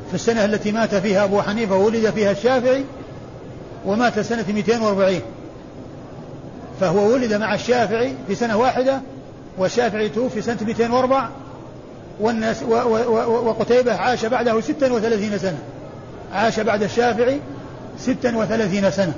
[0.10, 2.86] في السنة التي مات فيها أبو حنيفة ولد فيها الشافعي
[3.86, 5.22] ومات سنة 240
[6.80, 9.02] فهو ولد مع الشافعي في سنة واحدة
[9.58, 11.30] والشافعي توفي سنة 204
[12.20, 15.58] والناس و و و وقتيبة عاش بعده 36 سنة.
[16.34, 17.40] عاش بعد الشافعي
[18.00, 19.14] 36 سنة.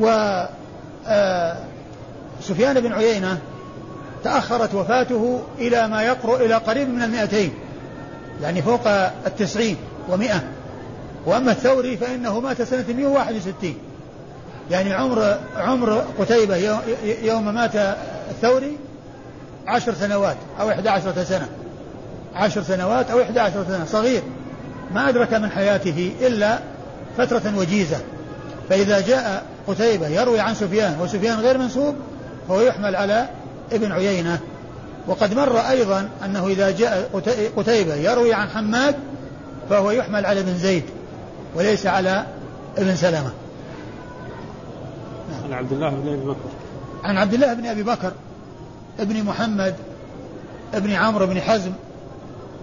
[0.00, 0.06] و
[1.06, 1.56] آه،
[2.42, 3.38] سفيان بن عيينة
[4.24, 7.52] تأخرت وفاته إلى ما يقرب إلى قريب من المئتين.
[8.42, 8.88] يعني فوق
[9.26, 9.76] التسعين
[10.08, 10.42] ومئة.
[11.26, 13.74] وأما الثوري فإنه مات سنة 161
[14.70, 16.56] يعني عمر عمر قتيبة
[17.22, 17.76] يوم مات
[18.30, 18.78] الثوري
[19.66, 21.48] عشر سنوات أو إحدى عشرة سنة.
[22.34, 23.84] عشر سنوات أو إحدى عشرة سنة.
[23.84, 24.22] صغير.
[24.94, 26.58] ما أدرك من حياته إلا
[27.18, 27.98] فترة وجيزة.
[28.68, 31.94] فإذا جاء قتيبة يروي عن سفيان وسفيان غير منسوب
[32.48, 33.28] فهو يحمل على
[33.72, 34.40] ابن عيينة.
[35.06, 37.10] وقد مر أيضا أنه إذا جاء
[37.56, 38.94] قتيبة يروي عن حماد
[39.70, 40.84] فهو يحمل على ابن زيد
[41.54, 42.26] وليس على
[42.78, 43.30] ابن سلمة.
[45.44, 46.48] عن عبد الله بن أبي بكر.
[47.04, 48.12] عن عبد الله بن أبي بكر
[49.00, 49.74] ابن محمد
[50.74, 51.72] ابن عمرو بن حزم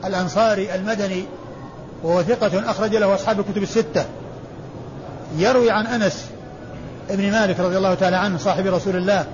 [0.05, 1.25] الأنصاري المدني
[2.03, 4.05] وهو ثقة أخرج له أصحاب الكتب الستة.
[5.37, 6.25] يروي عن أنس
[7.09, 9.25] ابن مالك رضي الله تعالى عنه صاحب رسول الله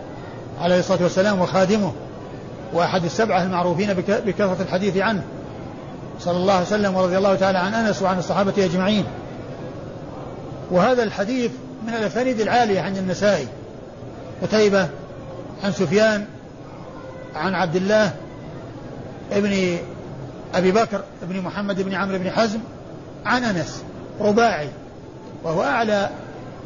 [0.62, 1.94] عليه الصلاة والسلام وخادمه.
[2.74, 5.24] وأحد السبعة المعروفين بكثرة الحديث عنه.
[6.20, 9.06] صلى الله عليه وسلم ورضي الله تعالى عن أنس وعن الصحابة أجمعين.
[10.72, 11.52] وهذا الحديث
[11.88, 13.48] من الأسانيد العالية عند النسائي.
[14.42, 14.90] قتيبة
[15.64, 16.26] عن سفيان
[17.36, 18.12] عن عبد الله
[19.32, 19.78] ابن
[20.56, 22.60] أبي بكر ابن محمد بن عمرو بن حزم
[23.26, 23.84] عن أنس
[24.20, 24.70] رباعي.
[25.44, 26.10] وهو أعلى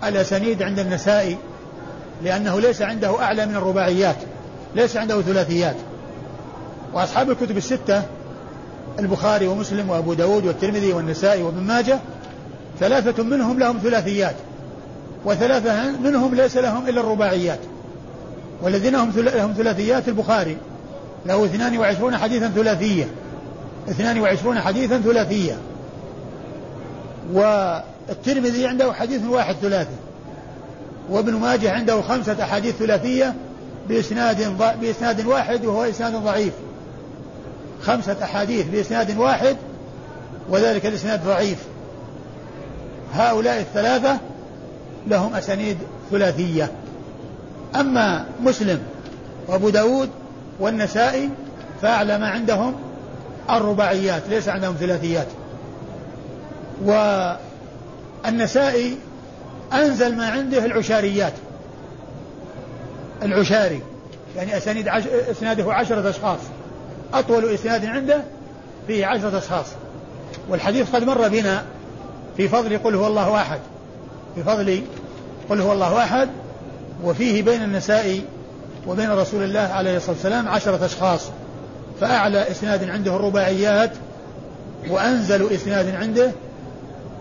[0.04, 1.38] الأسانيد عند النسائي
[2.24, 4.15] لأنه ليس عنده أعلى من الرباعيات
[4.76, 5.76] ليس عنده ثلاثيات.
[6.97, 8.03] وأصحاب الكتب الستة
[8.99, 11.99] البخاري ومسلم وأبو داود والترمذي والنسائي وابن ماجه
[12.79, 14.36] ثلاثة منهم لهم ثلاثيات
[15.25, 17.60] وثلاثة منهم ليس لهم إلا الرباعيات
[18.62, 20.57] والذين هم لهم ثلاثيات البخاري
[21.25, 23.07] له 22 حديثا ثلاثية
[23.89, 25.57] 22 حديثا ثلاثية
[27.33, 29.95] والترمذي عنده حديث واحد ثلاثي
[31.10, 33.33] وابن ماجه عنده خمسة أحاديث ثلاثية
[33.89, 36.53] بإسناد بإسناد واحد وهو إسناد ضعيف.
[37.82, 39.58] خمسة أحاديث بإسناد واحد
[40.50, 41.58] وذلك الإسناد ضعيف.
[43.13, 44.18] هؤلاء الثلاثة
[45.08, 45.78] لهم أسانيد
[46.12, 46.72] ثلاثية.
[47.76, 48.80] أما مسلم
[49.48, 50.10] وأبو داود
[50.60, 51.30] والنسائي
[51.82, 52.76] فأعلى ما عندهم
[53.50, 55.28] الرباعيات ليس عندهم ثلاثيات.
[58.26, 58.98] والنسائي
[59.74, 61.34] أنزل ما عنده العشاريات.
[63.24, 63.82] العشاري
[64.36, 65.04] يعني أسانيد عش...
[65.08, 66.40] إسناده عشرة أشخاص.
[67.13, 68.24] أطول إسناد عنده
[68.88, 69.65] فيه عشرة أشخاص.
[70.50, 71.63] والحديث قد مر بنا
[72.38, 73.60] في فضل قل هو الله أحد.
[74.36, 74.82] في فضل
[75.50, 76.30] قل هو الله أحد
[77.04, 78.22] وفيه بين النساء
[78.88, 81.30] وبين رسول الله عليه الصلاة والسلام عشرة أشخاص.
[82.02, 83.91] فأعلى إسناد عنده الرباعيات
[84.89, 86.32] وأنزل إسناد عنده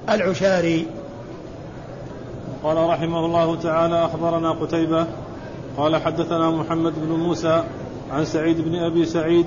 [0.09, 0.87] العشاري.
[2.63, 5.07] قال رحمه الله تعالى أخبرنا قتيبة
[5.77, 7.65] قال حدثنا محمد بن موسى
[8.11, 9.47] عن سعيد بن أبي سعيد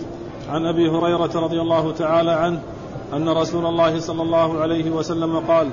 [0.50, 2.62] عن أبي هريرة رضي الله تعالى عنه
[3.14, 5.68] أن رسول الله صلى الله عليه وسلم قال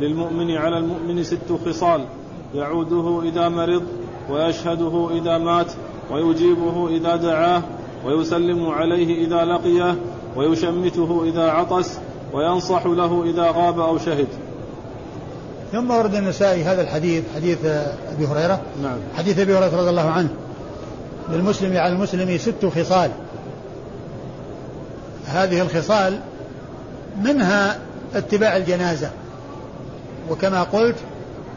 [0.00, 2.04] للمؤمن على المؤمن ست خصال
[2.54, 3.82] يعوده إذا مرض
[4.30, 5.72] ويشهده إذا مات
[6.10, 7.62] ويجيبه إذا دعاه
[8.06, 9.96] ويسلم عليه إذا لقيه
[10.36, 11.98] ويشمته إذا عطس
[12.32, 14.28] وينصح له إذا غاب أو شهد.
[15.72, 17.64] ثم ورد النسائي هذا الحديث حديث
[18.14, 18.60] أبي هريرة.
[18.82, 18.98] نعم.
[19.16, 20.28] حديث أبي هريرة رضي الله عنه.
[21.30, 23.10] للمسلم على المسلم ست خصال.
[25.34, 26.20] هذه الخصال
[27.22, 27.78] منها
[28.14, 29.10] اتباع الجنازة.
[30.30, 30.96] وكما قلت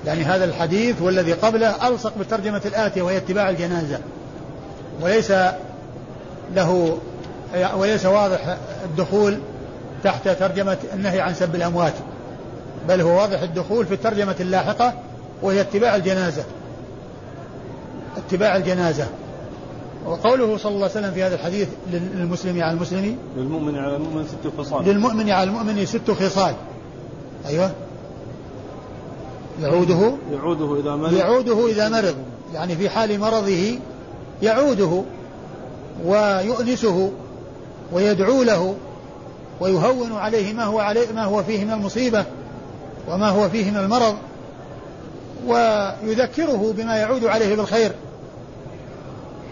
[0.06, 4.00] يعني هذا الحديث والذي قبله ألصق بالترجمة الآتية وهي اتباع الجنازة.
[5.02, 5.34] وليس
[6.56, 6.98] له
[7.76, 9.40] وليس واضح الدخول
[10.04, 11.94] تحت ترجمة النهي عن سب الأموات
[12.88, 14.94] بل هو واضح الدخول في الترجمة اللاحقة
[15.42, 16.44] وهي اتباع الجنازة.
[18.18, 19.08] اتباع الجنازة.
[20.06, 24.52] وقوله صلى الله عليه وسلم في هذا الحديث للمسلم على المسلم؟ للمؤمن على المؤمن ست
[24.58, 24.86] خصال.
[24.86, 26.56] للمؤمن على المؤمن ست خصال.
[27.46, 27.72] أيوه.
[29.62, 31.14] يعوده؟ يعوده إذا مرض.
[31.14, 32.16] يعوده إذا مرض.
[32.54, 33.80] يعني في حال مرضه
[34.42, 35.04] يعوده
[36.06, 37.12] ويؤنسه
[37.94, 38.76] ويدعو له
[39.60, 42.26] ويهون عليه ما هو عليه ما هو فيه من المصيبة
[43.10, 44.16] وما هو فيه من المرض
[45.48, 47.92] ويذكره بما يعود عليه بالخير.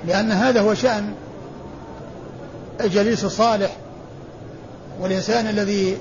[0.08, 1.14] لأن هذا هو شأن
[2.82, 3.78] الجليس الصالح
[5.02, 5.98] والإنسان الذي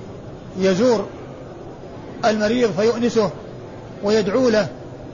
[0.58, 1.06] يزور
[2.24, 3.30] المريض فيؤنسه
[4.04, 4.68] ويدعو له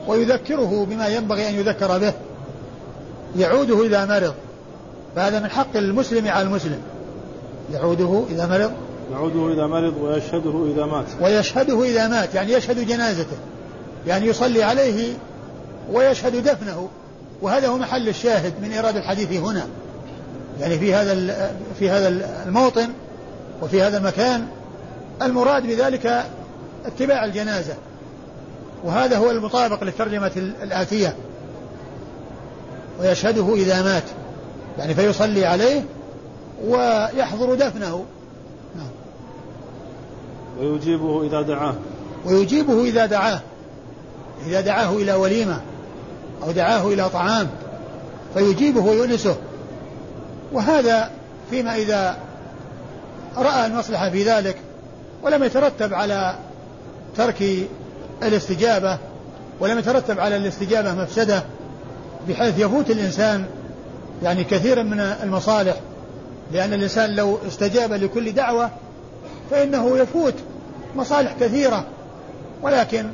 [0.09, 2.13] ويذكره بما ينبغي أن يذكر به
[3.37, 4.35] يعوده إذا مرض.
[5.17, 6.79] فهذا من حق المسلم على المسلم.
[7.73, 8.73] يعوده إذا مرض.
[9.13, 11.07] يعوده إذا مرض ويشهده إذا مات.
[11.23, 13.37] ويشهده إذا مات يعني يشهد جنازته
[14.07, 15.15] يعني يصلي عليه
[15.93, 16.89] ويشهد دفنه.
[17.43, 19.67] وهذا هو محل الشاهد من إيراد الحديث هنا.
[20.61, 22.09] يعني في هذا في هذا
[22.47, 22.89] الموطن
[23.63, 24.47] وفي هذا المكان
[25.23, 26.25] المراد بذلك
[26.87, 27.75] اتباع الجنازة.
[28.85, 31.17] وهذا هو المطابق للترجمة الآتية.
[33.01, 34.05] ويشهده إذا مات.
[34.79, 35.85] يعني فيصلي عليه
[36.65, 38.05] ويحضر دفنه.
[38.77, 38.91] نعم.
[40.61, 41.75] ويجيبه إذا دعاه.
[42.27, 43.41] ويجيبه إذا دعاه.
[44.47, 45.61] إذا دعاه إلى وليمة.
[46.43, 47.49] أو دعاه إلى طعام
[48.35, 49.37] فيجيبه ويؤنسه
[50.53, 51.11] وهذا
[51.51, 52.17] فيما إذا
[53.37, 54.57] رأى المصلحة في ذلك
[55.23, 56.35] ولم يترتب على
[57.17, 57.45] ترك
[58.23, 58.99] الاستجابة
[59.61, 61.43] ولم يترتب على الاستجابة مفسدة
[62.29, 63.45] بحيث يفوت الإنسان
[64.23, 65.77] يعني كثيرا من المصالح.
[66.53, 68.71] لأن الإنسان لو استجاب لكل دعوة
[69.51, 70.35] فإنه يفوت
[70.97, 71.85] مصالح كثيرة.
[72.63, 73.07] ولكن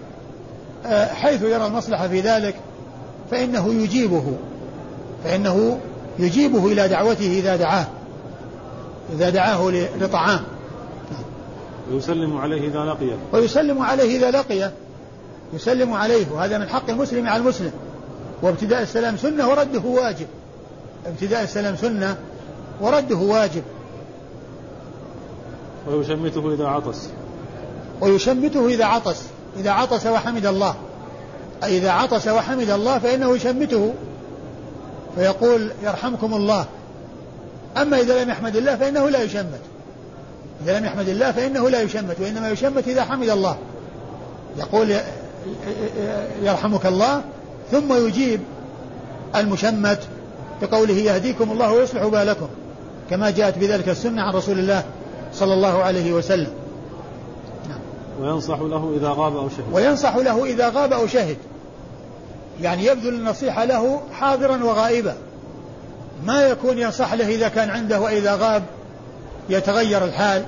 [0.87, 2.55] آه، حيث يرى المصلحة في ذلك
[3.31, 4.33] فإنه يجيبه
[5.25, 5.79] فإنه
[6.19, 7.87] يجيبه إلى دعوته إذا دعاه
[9.13, 9.71] إذا دعاه
[10.01, 10.41] لطعام
[11.93, 13.17] ويسلم عليه إذا لقيه.
[13.33, 14.73] ويسلم عليه إذا لقيه.
[15.55, 17.71] يسلم عليه وهذا من حق المسلم على المسلم.
[18.43, 20.27] وابتداء السلام سنة ورده واجب.
[21.07, 22.17] ابتداء السلام سنة
[22.81, 23.63] ورده واجب.
[25.89, 27.09] ويشمته إذا عطس.
[28.01, 29.23] ويشمته إذا عطس
[29.59, 30.75] إذا عطس وحمد الله.
[31.65, 33.95] إذا عطس وحمد الله فإنه يشمته.
[35.17, 36.67] فيقول يرحمكم الله.
[37.77, 39.61] أما إذا لم يحمد الله فإنه لا يشمت.
[40.65, 43.57] إذا لم يحمد الله فإنه لا يشمت وإنما يشمت إذا حمد الله.
[44.59, 44.97] يقول
[46.43, 47.23] يرحمك الله
[47.71, 48.41] ثم يجيب
[49.37, 49.99] المشمت
[50.63, 52.49] بقوله يهديكم الله ويصلح بالكم
[53.11, 54.85] كما جاءت بذلك السنة عن رسول الله
[55.35, 56.51] صلى الله عليه وسلم.
[58.21, 59.73] وينصح له إذا غاب أو شهد.
[59.73, 61.37] وينصح له إذا غاب أو شهد.
[62.61, 65.15] يعني يبذل النصيحة له حاضرا وغائبا.
[66.27, 68.63] ما يكون ينصح له إذا كان عنده وإذا غاب
[69.49, 70.45] يتغير الحال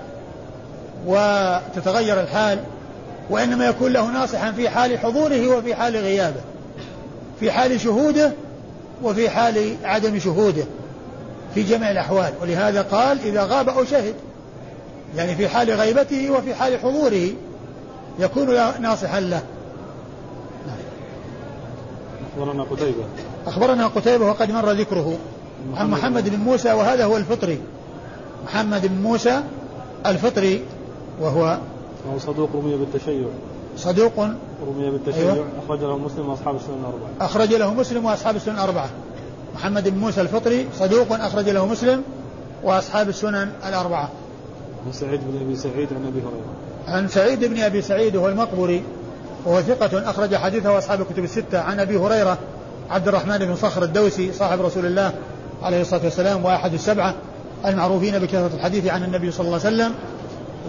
[1.06, 2.58] وتتغير الحال
[3.30, 6.40] وإنما يكون له ناصحا في حال حضوره وفي حال غيابه
[7.40, 8.32] في حال شهوده
[9.02, 10.64] وفي حال عدم شهوده
[11.54, 12.32] في جميع الأحوال.
[12.42, 14.14] ولهذا قال إذا غاب أو شهد
[15.16, 17.28] يعني في حال غيبته وفي حال حضوره.
[18.18, 19.42] يكون ناصحا له.
[22.36, 23.04] أخبرنا قتيبة.
[23.46, 25.18] أخبرنا قتيبة وقد مر ذكره.
[25.74, 27.60] عن محمد بن موسى وهذا هو الفطري.
[28.44, 29.42] محمد بن موسى
[30.06, 30.62] الفطري
[31.20, 31.58] وهو
[32.12, 33.28] هو صدوق رمي بالتشيع.
[33.76, 34.18] صدوق.
[34.66, 35.32] رمي بالتشيع.
[35.32, 35.46] أيوة.
[35.64, 37.26] أخرج له مسلم وأصحاب السنن الأربعة.
[37.26, 38.88] أخرج له مسلم وأصحاب السنن الأربعة.
[39.54, 42.02] محمد بن موسى الفطري صدوق أخرج له مسلم
[42.62, 44.08] وأصحاب السنن الأربعة.
[44.86, 46.54] عن سعيد بن أبي سعيد عن أبي هريرة.
[46.88, 48.82] عن سعيد بن أبي سعيد وهو المقبري
[49.44, 52.38] وهو ثقة أخرج حديثه أصحاب الكتب الستة عن أبي هريرة
[52.90, 55.12] عبد الرحمن بن صخر الدوسي صاحب رسول الله
[55.62, 57.14] عليه الصلاة والسلام وأحد السبعة
[57.66, 59.94] المعروفين بكثرة الحديث عن النبي صلى الله عليه وسلم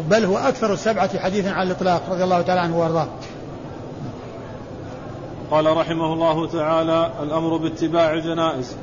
[0.09, 3.07] بل هو أكثر السبعة حديثا على الإطلاق رضي الله تعالى عنه وأرضاه.
[5.51, 8.75] قال رحمه الله تعالى الأمر باتباع الجنائز.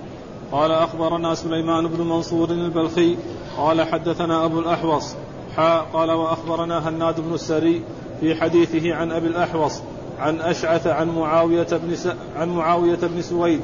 [0.52, 3.16] قال أخبرنا سليمان بن منصور البلخي
[3.56, 5.14] قال حدثنا أبو الأحوص
[5.56, 7.82] حاء قال وأخبرنا هناد بن السري
[8.20, 9.82] في حديثه عن أبي الأحوص
[10.20, 12.08] عن أشعث عن معاوية بن س...
[12.36, 13.60] عن معاوية بن سويد.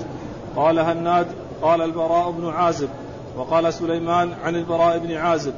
[0.56, 1.26] قال هناد
[1.62, 2.88] قال البراء بن عازب
[3.36, 5.52] وقال سليمان عن البراء بن عازب.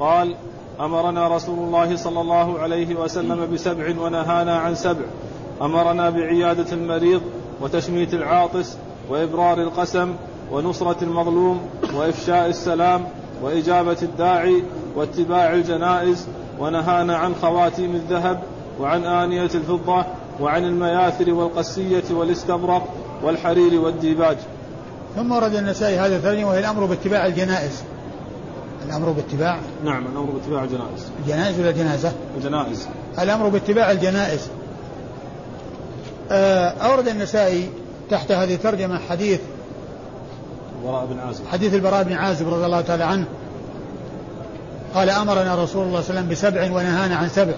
[0.00, 0.34] قال
[0.80, 5.04] أمرنا رسول الله صلى الله عليه وسلم بسبع ونهانا عن سبع.
[5.62, 7.22] أمرنا بعيادة المريض
[7.60, 8.76] وتشميت العاطس
[9.10, 10.14] وإبرار القسم
[10.52, 11.60] ونصرة المظلوم
[11.94, 13.04] وإفشاء السلام
[13.44, 14.62] وإجابة الداعي
[14.96, 16.26] واتباع الجنائز
[16.58, 18.42] ونهانا عن خواتيم الذهب
[18.80, 20.04] وعن آنية الفضة
[20.40, 22.88] وعن المياثر والقسية والاستبرق
[23.22, 24.36] والحرير والديباج.
[25.16, 27.82] ثم ورد النسائي هذا الثاني وهي الأمر باتباع الجنائز.
[28.86, 31.06] الأمر باتباع؟ نعم الأمر باتباع الجنائز.
[31.24, 32.88] الجنائز ولا الجنازة؟ الجنائز
[33.18, 34.48] الأمر باتباع الجنائز.
[36.30, 37.68] آه، أورد النسائي
[38.10, 39.40] تحت هذه الترجمة حديث
[40.84, 41.46] البراء بن عازب.
[41.46, 43.24] حديث البراء بن عازب رضي الله تعالى عنه.
[44.94, 47.54] قال أمرنا رسول الله صلى الله عليه وسلم بسبع ونهانا عن سبع.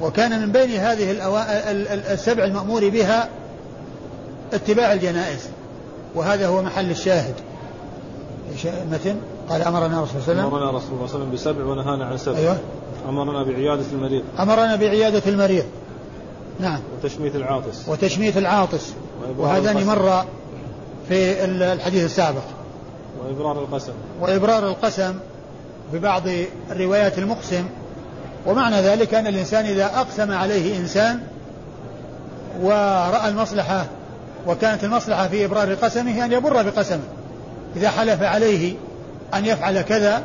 [0.00, 1.10] وكان من بين هذه
[2.12, 3.28] السبع المأمور بها
[4.52, 5.48] اتباع الجنائز.
[6.14, 7.34] وهذا هو محل الشاهد.
[8.92, 9.16] متن؟
[9.48, 10.54] قال أمرنا رسول الله صلى الله عليه وسلم.
[10.54, 12.38] أمرنا رسول الله صلى الله عليه وسلم بسبع ونهانا عن سبع.
[12.38, 12.58] أيوه.
[13.08, 14.22] أمرنا بعيادة المريض.
[14.40, 15.64] أمرنا بعيادة المريض.
[16.60, 16.80] نعم.
[16.98, 17.88] وتشميت العاطس.
[17.88, 18.92] وتشميت العاطس.
[19.38, 20.24] وهذان مر
[21.10, 22.42] في الحديث السابق.
[23.24, 23.92] وإبرار القسم.
[24.20, 25.14] وإبرار القسم
[25.92, 26.22] ببعض
[26.70, 27.64] الروايات المقسم.
[28.46, 31.20] ومعنى ذلك أن الإنسان إذا أقسم عليه إنسان
[32.60, 33.86] ورأى المصلحة
[34.46, 37.02] وكانت المصلحة في إبرار قسمه أن يبر بقسمه.
[37.76, 38.74] إذا حلف عليه
[39.34, 40.22] أن يفعل كذا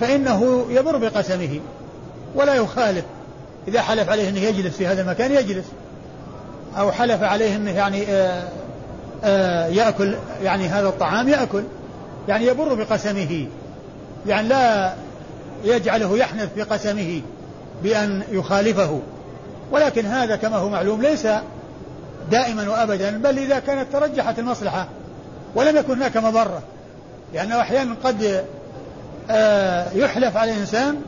[0.00, 1.60] فإنه يبر بقسمه
[2.34, 3.04] ولا يخالف.
[3.68, 5.66] إذا حلف عليه أنه يجلس في هذا المكان يجلس.
[6.78, 8.48] أو حلف عليه أنه يعني آآ
[9.68, 11.62] يأكل يعني هذا الطعام يأكل
[12.28, 13.46] يعني يبر بقسمه
[14.26, 14.94] يعني لا
[15.64, 17.20] يجعله يحنث بقسمه
[17.82, 19.00] بأن يخالفه.
[19.72, 21.26] ولكن هذا كما هو معلوم ليس
[22.30, 24.88] دائما وأبدا بل إذا كانت ترجحت المصلحة
[25.54, 26.62] ولم يكن هناك مضرة
[27.34, 28.44] لأنه أحيانا قد
[29.30, 31.00] آه، يحلف على الإنسان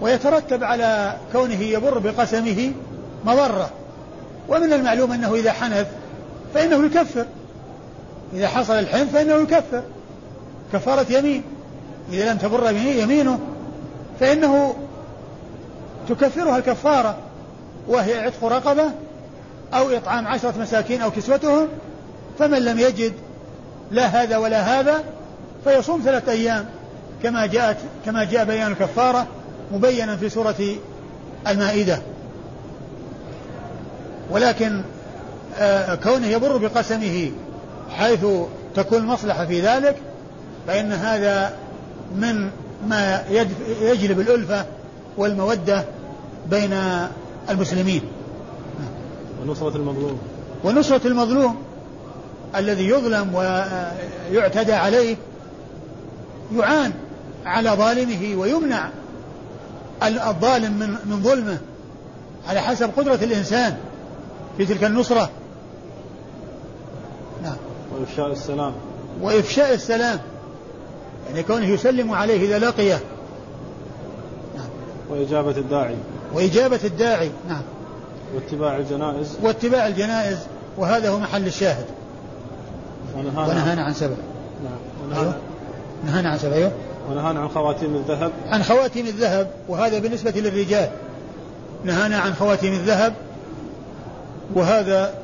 [0.00, 2.72] ويترتب على كونه يبر بقسمه
[3.24, 3.70] مضرة.
[4.48, 5.86] ومن المعلوم أنه إذا حنث
[6.54, 7.26] فإنه يكفر.
[8.34, 9.82] إذا حصل الحنث فإنه يكفر.
[10.72, 11.42] كفارة يمين.
[12.12, 13.38] إذا لم تبر يمينه.
[14.20, 14.76] فإنه
[16.08, 17.18] تكفرها الكفارة.
[17.88, 18.90] وهي عتق رقبة
[19.74, 21.68] أو إطعام عشرة مساكين أو كسوتهم.
[22.38, 23.12] فمن لم يجد
[23.90, 25.04] لا هذا ولا هذا
[25.64, 26.66] فيصوم ثلاثة أيام.
[27.22, 29.26] كما جاءت كما جاء بيان الكفارة
[29.72, 30.76] مبينا في سورة
[31.48, 32.02] المائدة.
[34.30, 34.82] ولكن
[35.58, 37.30] آه، كونه يبر بقسمه
[37.90, 38.26] حيث
[38.74, 39.96] تكون المصلحة في ذلك
[40.66, 41.56] فإن هذا
[42.16, 42.50] من
[42.88, 43.24] ما
[43.80, 44.64] يجلب الألفة
[45.16, 45.84] والمودة
[46.50, 46.72] بين
[47.50, 48.02] المسلمين.
[49.42, 50.18] ونصرة المظلوم.
[50.64, 51.56] ونصرة المظلوم
[52.56, 55.16] الذي يظلم ويعتدى عليه
[56.56, 56.92] يعان
[57.46, 58.88] على ظالمه ويمنع
[60.02, 61.58] الظالم من من ظلمه
[62.48, 63.76] على حسب قدرة الإنسان
[64.56, 65.30] في تلك النصرة.
[68.00, 68.72] وإفشاء السلام.
[69.20, 70.18] وإفشاء السلام.
[71.28, 73.00] يعني كونه يسلم عليه إذا لقيه.
[74.56, 74.68] نعم.
[75.10, 75.96] وإجابة الداعي.
[76.34, 77.30] وإجابة الداعي.
[77.48, 77.62] نعم.
[78.34, 79.36] واتباع الجنائز.
[79.42, 80.38] واتباع الجنائز.
[80.78, 81.84] وهذا هو محل الشاهد.
[83.16, 84.14] ونهانا, ونهانا عن سبع.
[84.64, 84.78] نعم.
[85.04, 85.22] ونهانا.
[85.22, 85.36] أيوه؟
[86.06, 86.54] نهانا عن سبع.
[86.54, 86.72] أيوه.
[87.10, 88.32] ونهانا عن خواتيم الذهب.
[88.46, 89.50] عن خواتيم الذهب.
[89.68, 90.90] وهذا بالنسبة للرجال.
[91.84, 93.14] نهانا عن خواتيم الذهب.
[94.54, 95.14] وهذا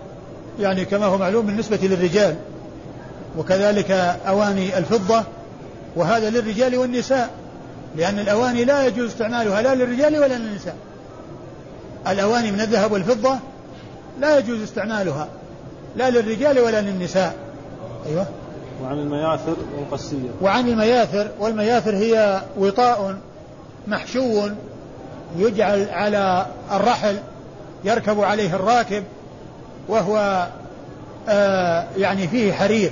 [0.61, 2.37] يعني كما هو معلوم بالنسبة للرجال.
[3.39, 3.91] وكذلك
[4.29, 5.23] أواني الفضة
[5.97, 7.31] وهذا للرجال والنساء
[7.97, 10.77] لأن الأواني لا يجوز استعمالها لا للرجال ولا للنساء.
[12.09, 13.39] الأواني من الذهب والفضة
[14.21, 15.29] لا يجوز استعمالها
[15.97, 17.35] لا للرجال ولا للنساء.
[18.07, 18.27] أيوة.
[18.83, 20.29] وعن المياثر والقسية.
[20.43, 23.17] وعن المياثر والمياثر هي وطاء
[23.87, 24.49] محشو
[25.39, 27.17] يجعل على الرحل
[27.85, 29.05] يركب عليه الراكب
[29.89, 30.47] وهو
[31.29, 32.91] آه يعني فيه حرير.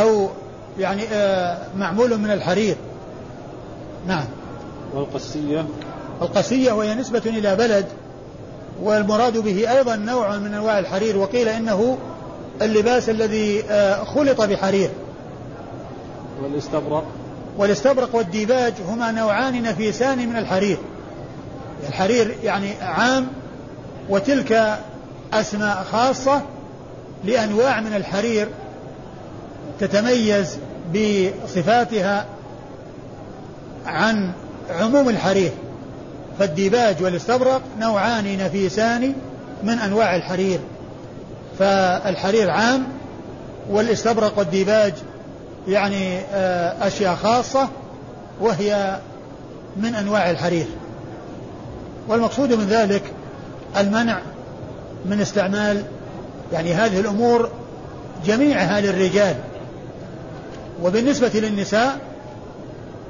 [0.00, 0.28] أو
[0.78, 2.76] يعني آه معمول من الحرير.
[4.06, 4.24] نعم.
[4.94, 5.64] والقسية.
[6.22, 7.86] القسية وهي نسبة إلى بلد
[8.82, 11.98] والمراد به أيضا نوع من أنواع الحرير وقيل إنه
[12.62, 14.90] اللباس الذي آه خلط بحرير.
[16.42, 17.04] والاستبرق.
[17.58, 20.78] والاستبرق والديباج هما نوعان نفيسان من الحرير.
[21.88, 23.26] الحرير يعني عام
[24.08, 24.78] وتلك
[25.32, 26.42] أسماء خاصة
[27.24, 28.48] لأنواع من الحرير
[29.80, 30.58] تتميز
[30.94, 32.26] بصفاتها
[33.86, 34.32] عن
[34.70, 35.52] عموم الحرير
[36.38, 39.14] فالديباج والاستبرق نوعان نفيسان
[39.62, 40.58] من أنواع الحرير
[41.58, 42.86] فالحرير عام
[43.70, 44.92] والاستبرق والديباج
[45.68, 47.68] يعني آه، أشياء خاصة
[48.40, 48.98] وهي
[49.76, 50.66] من أنواع الحرير.
[52.08, 53.02] والمقصود من ذلك
[53.76, 54.18] المنع
[55.06, 55.82] من استعمال
[56.52, 57.50] يعني هذه الأمور
[58.26, 59.34] جميعها للرجال
[60.84, 61.98] وبالنسبة للنساء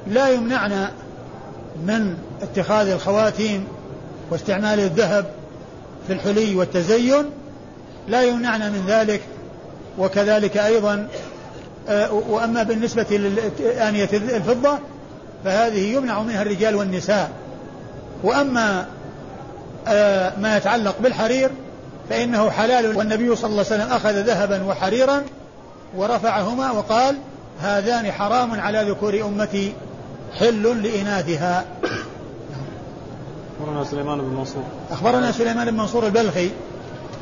[0.06, 0.88] لا يمنعن
[1.86, 3.64] من اتخاذ الخواتيم
[4.30, 5.26] واستعمال الذهب
[6.06, 7.24] في الحلي والتزين
[8.08, 9.20] لا يمنعن من ذلك
[9.98, 11.08] وكذلك أيضا
[11.88, 13.02] آه، وأما بالنسبة
[13.58, 14.78] لآنية الفضة
[15.44, 17.30] فهذه يمنع منها الرجال والنساء.
[18.22, 18.86] وأما
[19.88, 21.50] آه، ما يتعلق بالحرير
[22.10, 25.22] فإنه حلال والنبي صلى الله عليه وسلم أخذ ذهبا وحريرا
[25.96, 27.16] ورفعهما وقال
[27.60, 29.72] هذان حرام على ذكور أمتي
[30.38, 31.64] حل لإناثها.
[33.60, 34.62] أخبرنا سليمان بن منصور.
[34.90, 36.50] أخبرنا سليمان بن منصور البلخي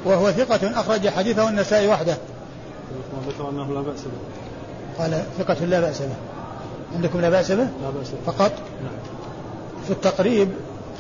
[0.05, 2.17] وهو ثقة أخرج حديثه النسائي وحده.
[3.29, 5.03] ذكر أنه لا بأس به.
[5.03, 6.15] قال ثقة لا بأس به.
[6.95, 8.33] عندكم لا بأس به؟ لا بأس به.
[8.33, 8.53] فقط؟
[8.83, 8.93] نعم.
[9.87, 10.49] في التقريب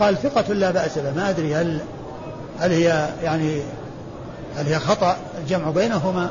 [0.00, 1.12] قال ثقة لا بأس به.
[1.12, 1.80] ما أدري هل
[2.60, 3.60] هل هي يعني
[4.56, 6.30] هل هي خطأ الجمع بينهما؟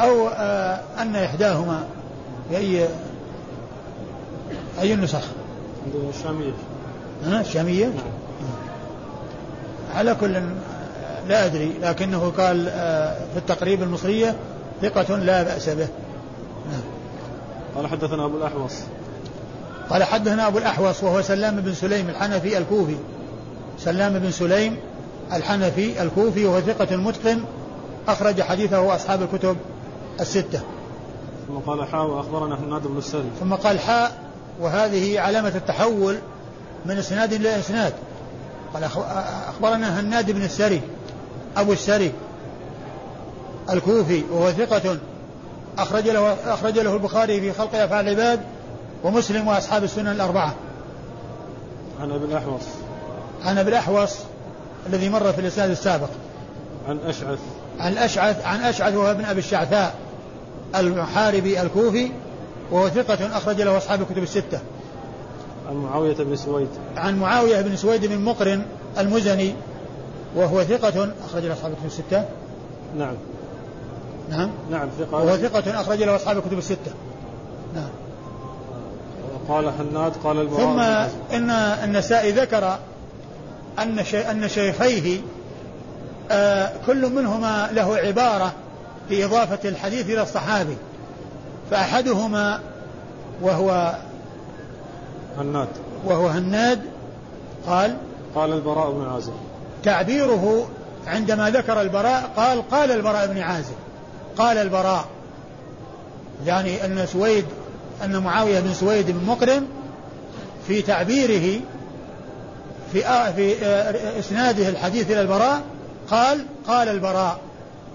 [0.00, 1.84] أو آه أن إحداهما
[2.50, 2.88] بأي
[4.80, 5.22] أي النسخ؟
[6.08, 6.52] الشامية
[7.24, 7.94] ها الشامية؟ نعم.
[9.94, 10.42] على كل
[11.28, 14.36] لا أدري لكنه قال آه في التقريب المصرية
[14.82, 15.88] ثقة لا بأس به
[16.70, 16.82] نعم.
[17.76, 18.72] قال حدثنا أبو الأحوص
[19.90, 22.96] قال حدثنا أبو الأحوص وهو سلام بن سليم الحنفي الكوفي
[23.78, 24.76] سلام بن سليم
[25.32, 27.44] الحنفي الكوفي وهو ثقة متقن
[28.08, 29.56] أخرج حديثه أصحاب الكتب
[30.20, 30.60] الستة
[31.48, 34.12] ثم قال حاء وأخبرنا هناد بن السري ثم قال حاء
[34.60, 36.18] وهذه علامة التحول
[36.86, 37.92] من إسناد إلى إسناد
[38.74, 38.84] قال
[39.48, 40.80] أخبرنا هناد بن السري
[41.56, 42.12] أبو السري
[43.70, 44.98] الكوفي وهو ثقة
[45.78, 48.40] أخرج له أخرج له البخاري في خلق أفعال العباد
[49.04, 50.54] ومسلم وأصحاب السنن الأربعة.
[52.00, 52.62] عن أبي الأحوص.
[53.44, 54.16] عن أبي الأحوص
[54.86, 56.08] الذي مر في الإسناد السابق.
[56.88, 57.38] عن أشعث.
[57.80, 59.94] عن أشعث عن أشعث وهو ابن أبي الشعثاء
[60.76, 62.10] المحاربي الكوفي
[62.70, 64.60] وهو ثقة أخرج له أصحاب الكتب الستة.
[65.68, 66.68] عن معاوية بن سويد.
[66.96, 68.62] عن معاوية بن سويد بن مقرن
[68.98, 69.54] المزني
[70.36, 72.24] وهو ثقة أخرج له أصحاب الكتب الستة.
[72.98, 73.14] نعم.
[74.30, 74.50] نعم.
[74.70, 75.16] نعم ثقة.
[75.16, 76.92] وهو ثقة أخرج له أصحاب الكتب الستة.
[77.74, 77.90] نعم.
[79.48, 80.80] قال حناد قال البراء ثم
[81.36, 82.78] إن النسائي ذكر
[83.78, 85.20] أن أن شيخيه
[86.30, 88.52] آه كل منهما له عبارة
[89.08, 90.76] في إضافة الحديث إلى الصحابي
[91.70, 92.60] فأحدهما
[93.42, 93.98] وهو
[95.38, 95.68] هناد.
[96.04, 96.80] وهو هناد
[97.66, 97.96] قال
[98.34, 99.32] قال البراء بن عازب.
[99.84, 100.68] تعبيره
[101.06, 103.74] عندما ذكر البراء قال قال البراء بن عازب.
[104.38, 105.04] قال البراء
[106.46, 107.44] يعني أن سويد
[108.04, 109.66] أن معاوية بن سويد بن مقرن
[110.66, 111.60] في تعبيره
[112.92, 113.02] في
[113.36, 113.54] في
[114.18, 115.62] إسناده الحديث إلى البراء
[116.10, 117.38] قال قال البراء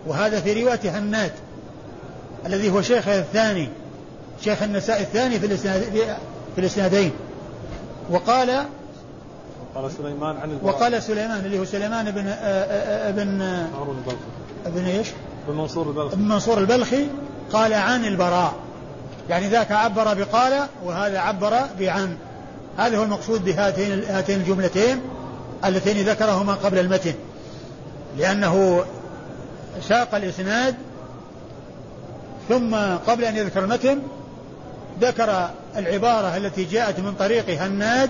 [0.07, 1.31] وهذا في رواية هناد
[2.45, 3.69] الذي هو شيخه الثاني
[4.41, 5.81] شيخ النساء الثاني في الإسناد
[6.55, 7.11] في الإسنادين.
[8.09, 8.65] وقال
[9.75, 14.17] قال سليمان عن البراء وقال سليمان اللي هو سليمان بن ابن هارون البلخي.
[14.65, 15.07] ابن إيش؟
[15.47, 16.13] بن منصور البلخي.
[16.13, 17.07] ابن منصور البلخي
[17.53, 18.53] قال عن البراء.
[19.29, 22.17] يعني ذاك عبر بقال وهذا عبر بعن.
[22.77, 25.01] هذا هو المقصود بهاتين هاتين الجملتين
[25.65, 27.13] اللتين ذكرهما قبل المتن.
[28.17, 28.85] لأنه
[29.81, 30.75] ساق الإسناد
[32.49, 32.75] ثم
[33.07, 33.99] قبل أن يذكر المتن
[35.01, 38.09] ذكر العبارة التي جاءت من طريق هناد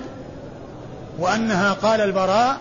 [1.20, 2.58] وأنها قال البراء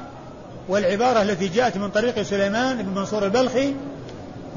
[0.69, 3.75] والعبارة التي جاءت من طريق سليمان بن منصور البلخي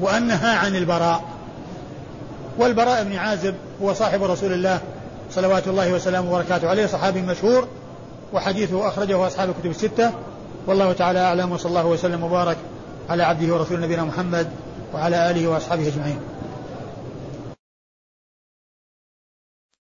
[0.00, 1.24] وأنها عن البراء.
[2.58, 4.80] والبراء بن عازب هو صاحب رسول الله
[5.30, 7.68] صلوات الله وسلامه وبركاته عليه صحابي مشهور
[8.32, 10.12] وحديثه أخرجه أصحاب الكتب الستة.
[10.66, 12.56] والله تعالى أعلم وصلى الله وسلم وبارك
[13.10, 14.48] على عبده ورسول نبينا محمد
[14.94, 16.18] وعلى آله وأصحابه أجمعين.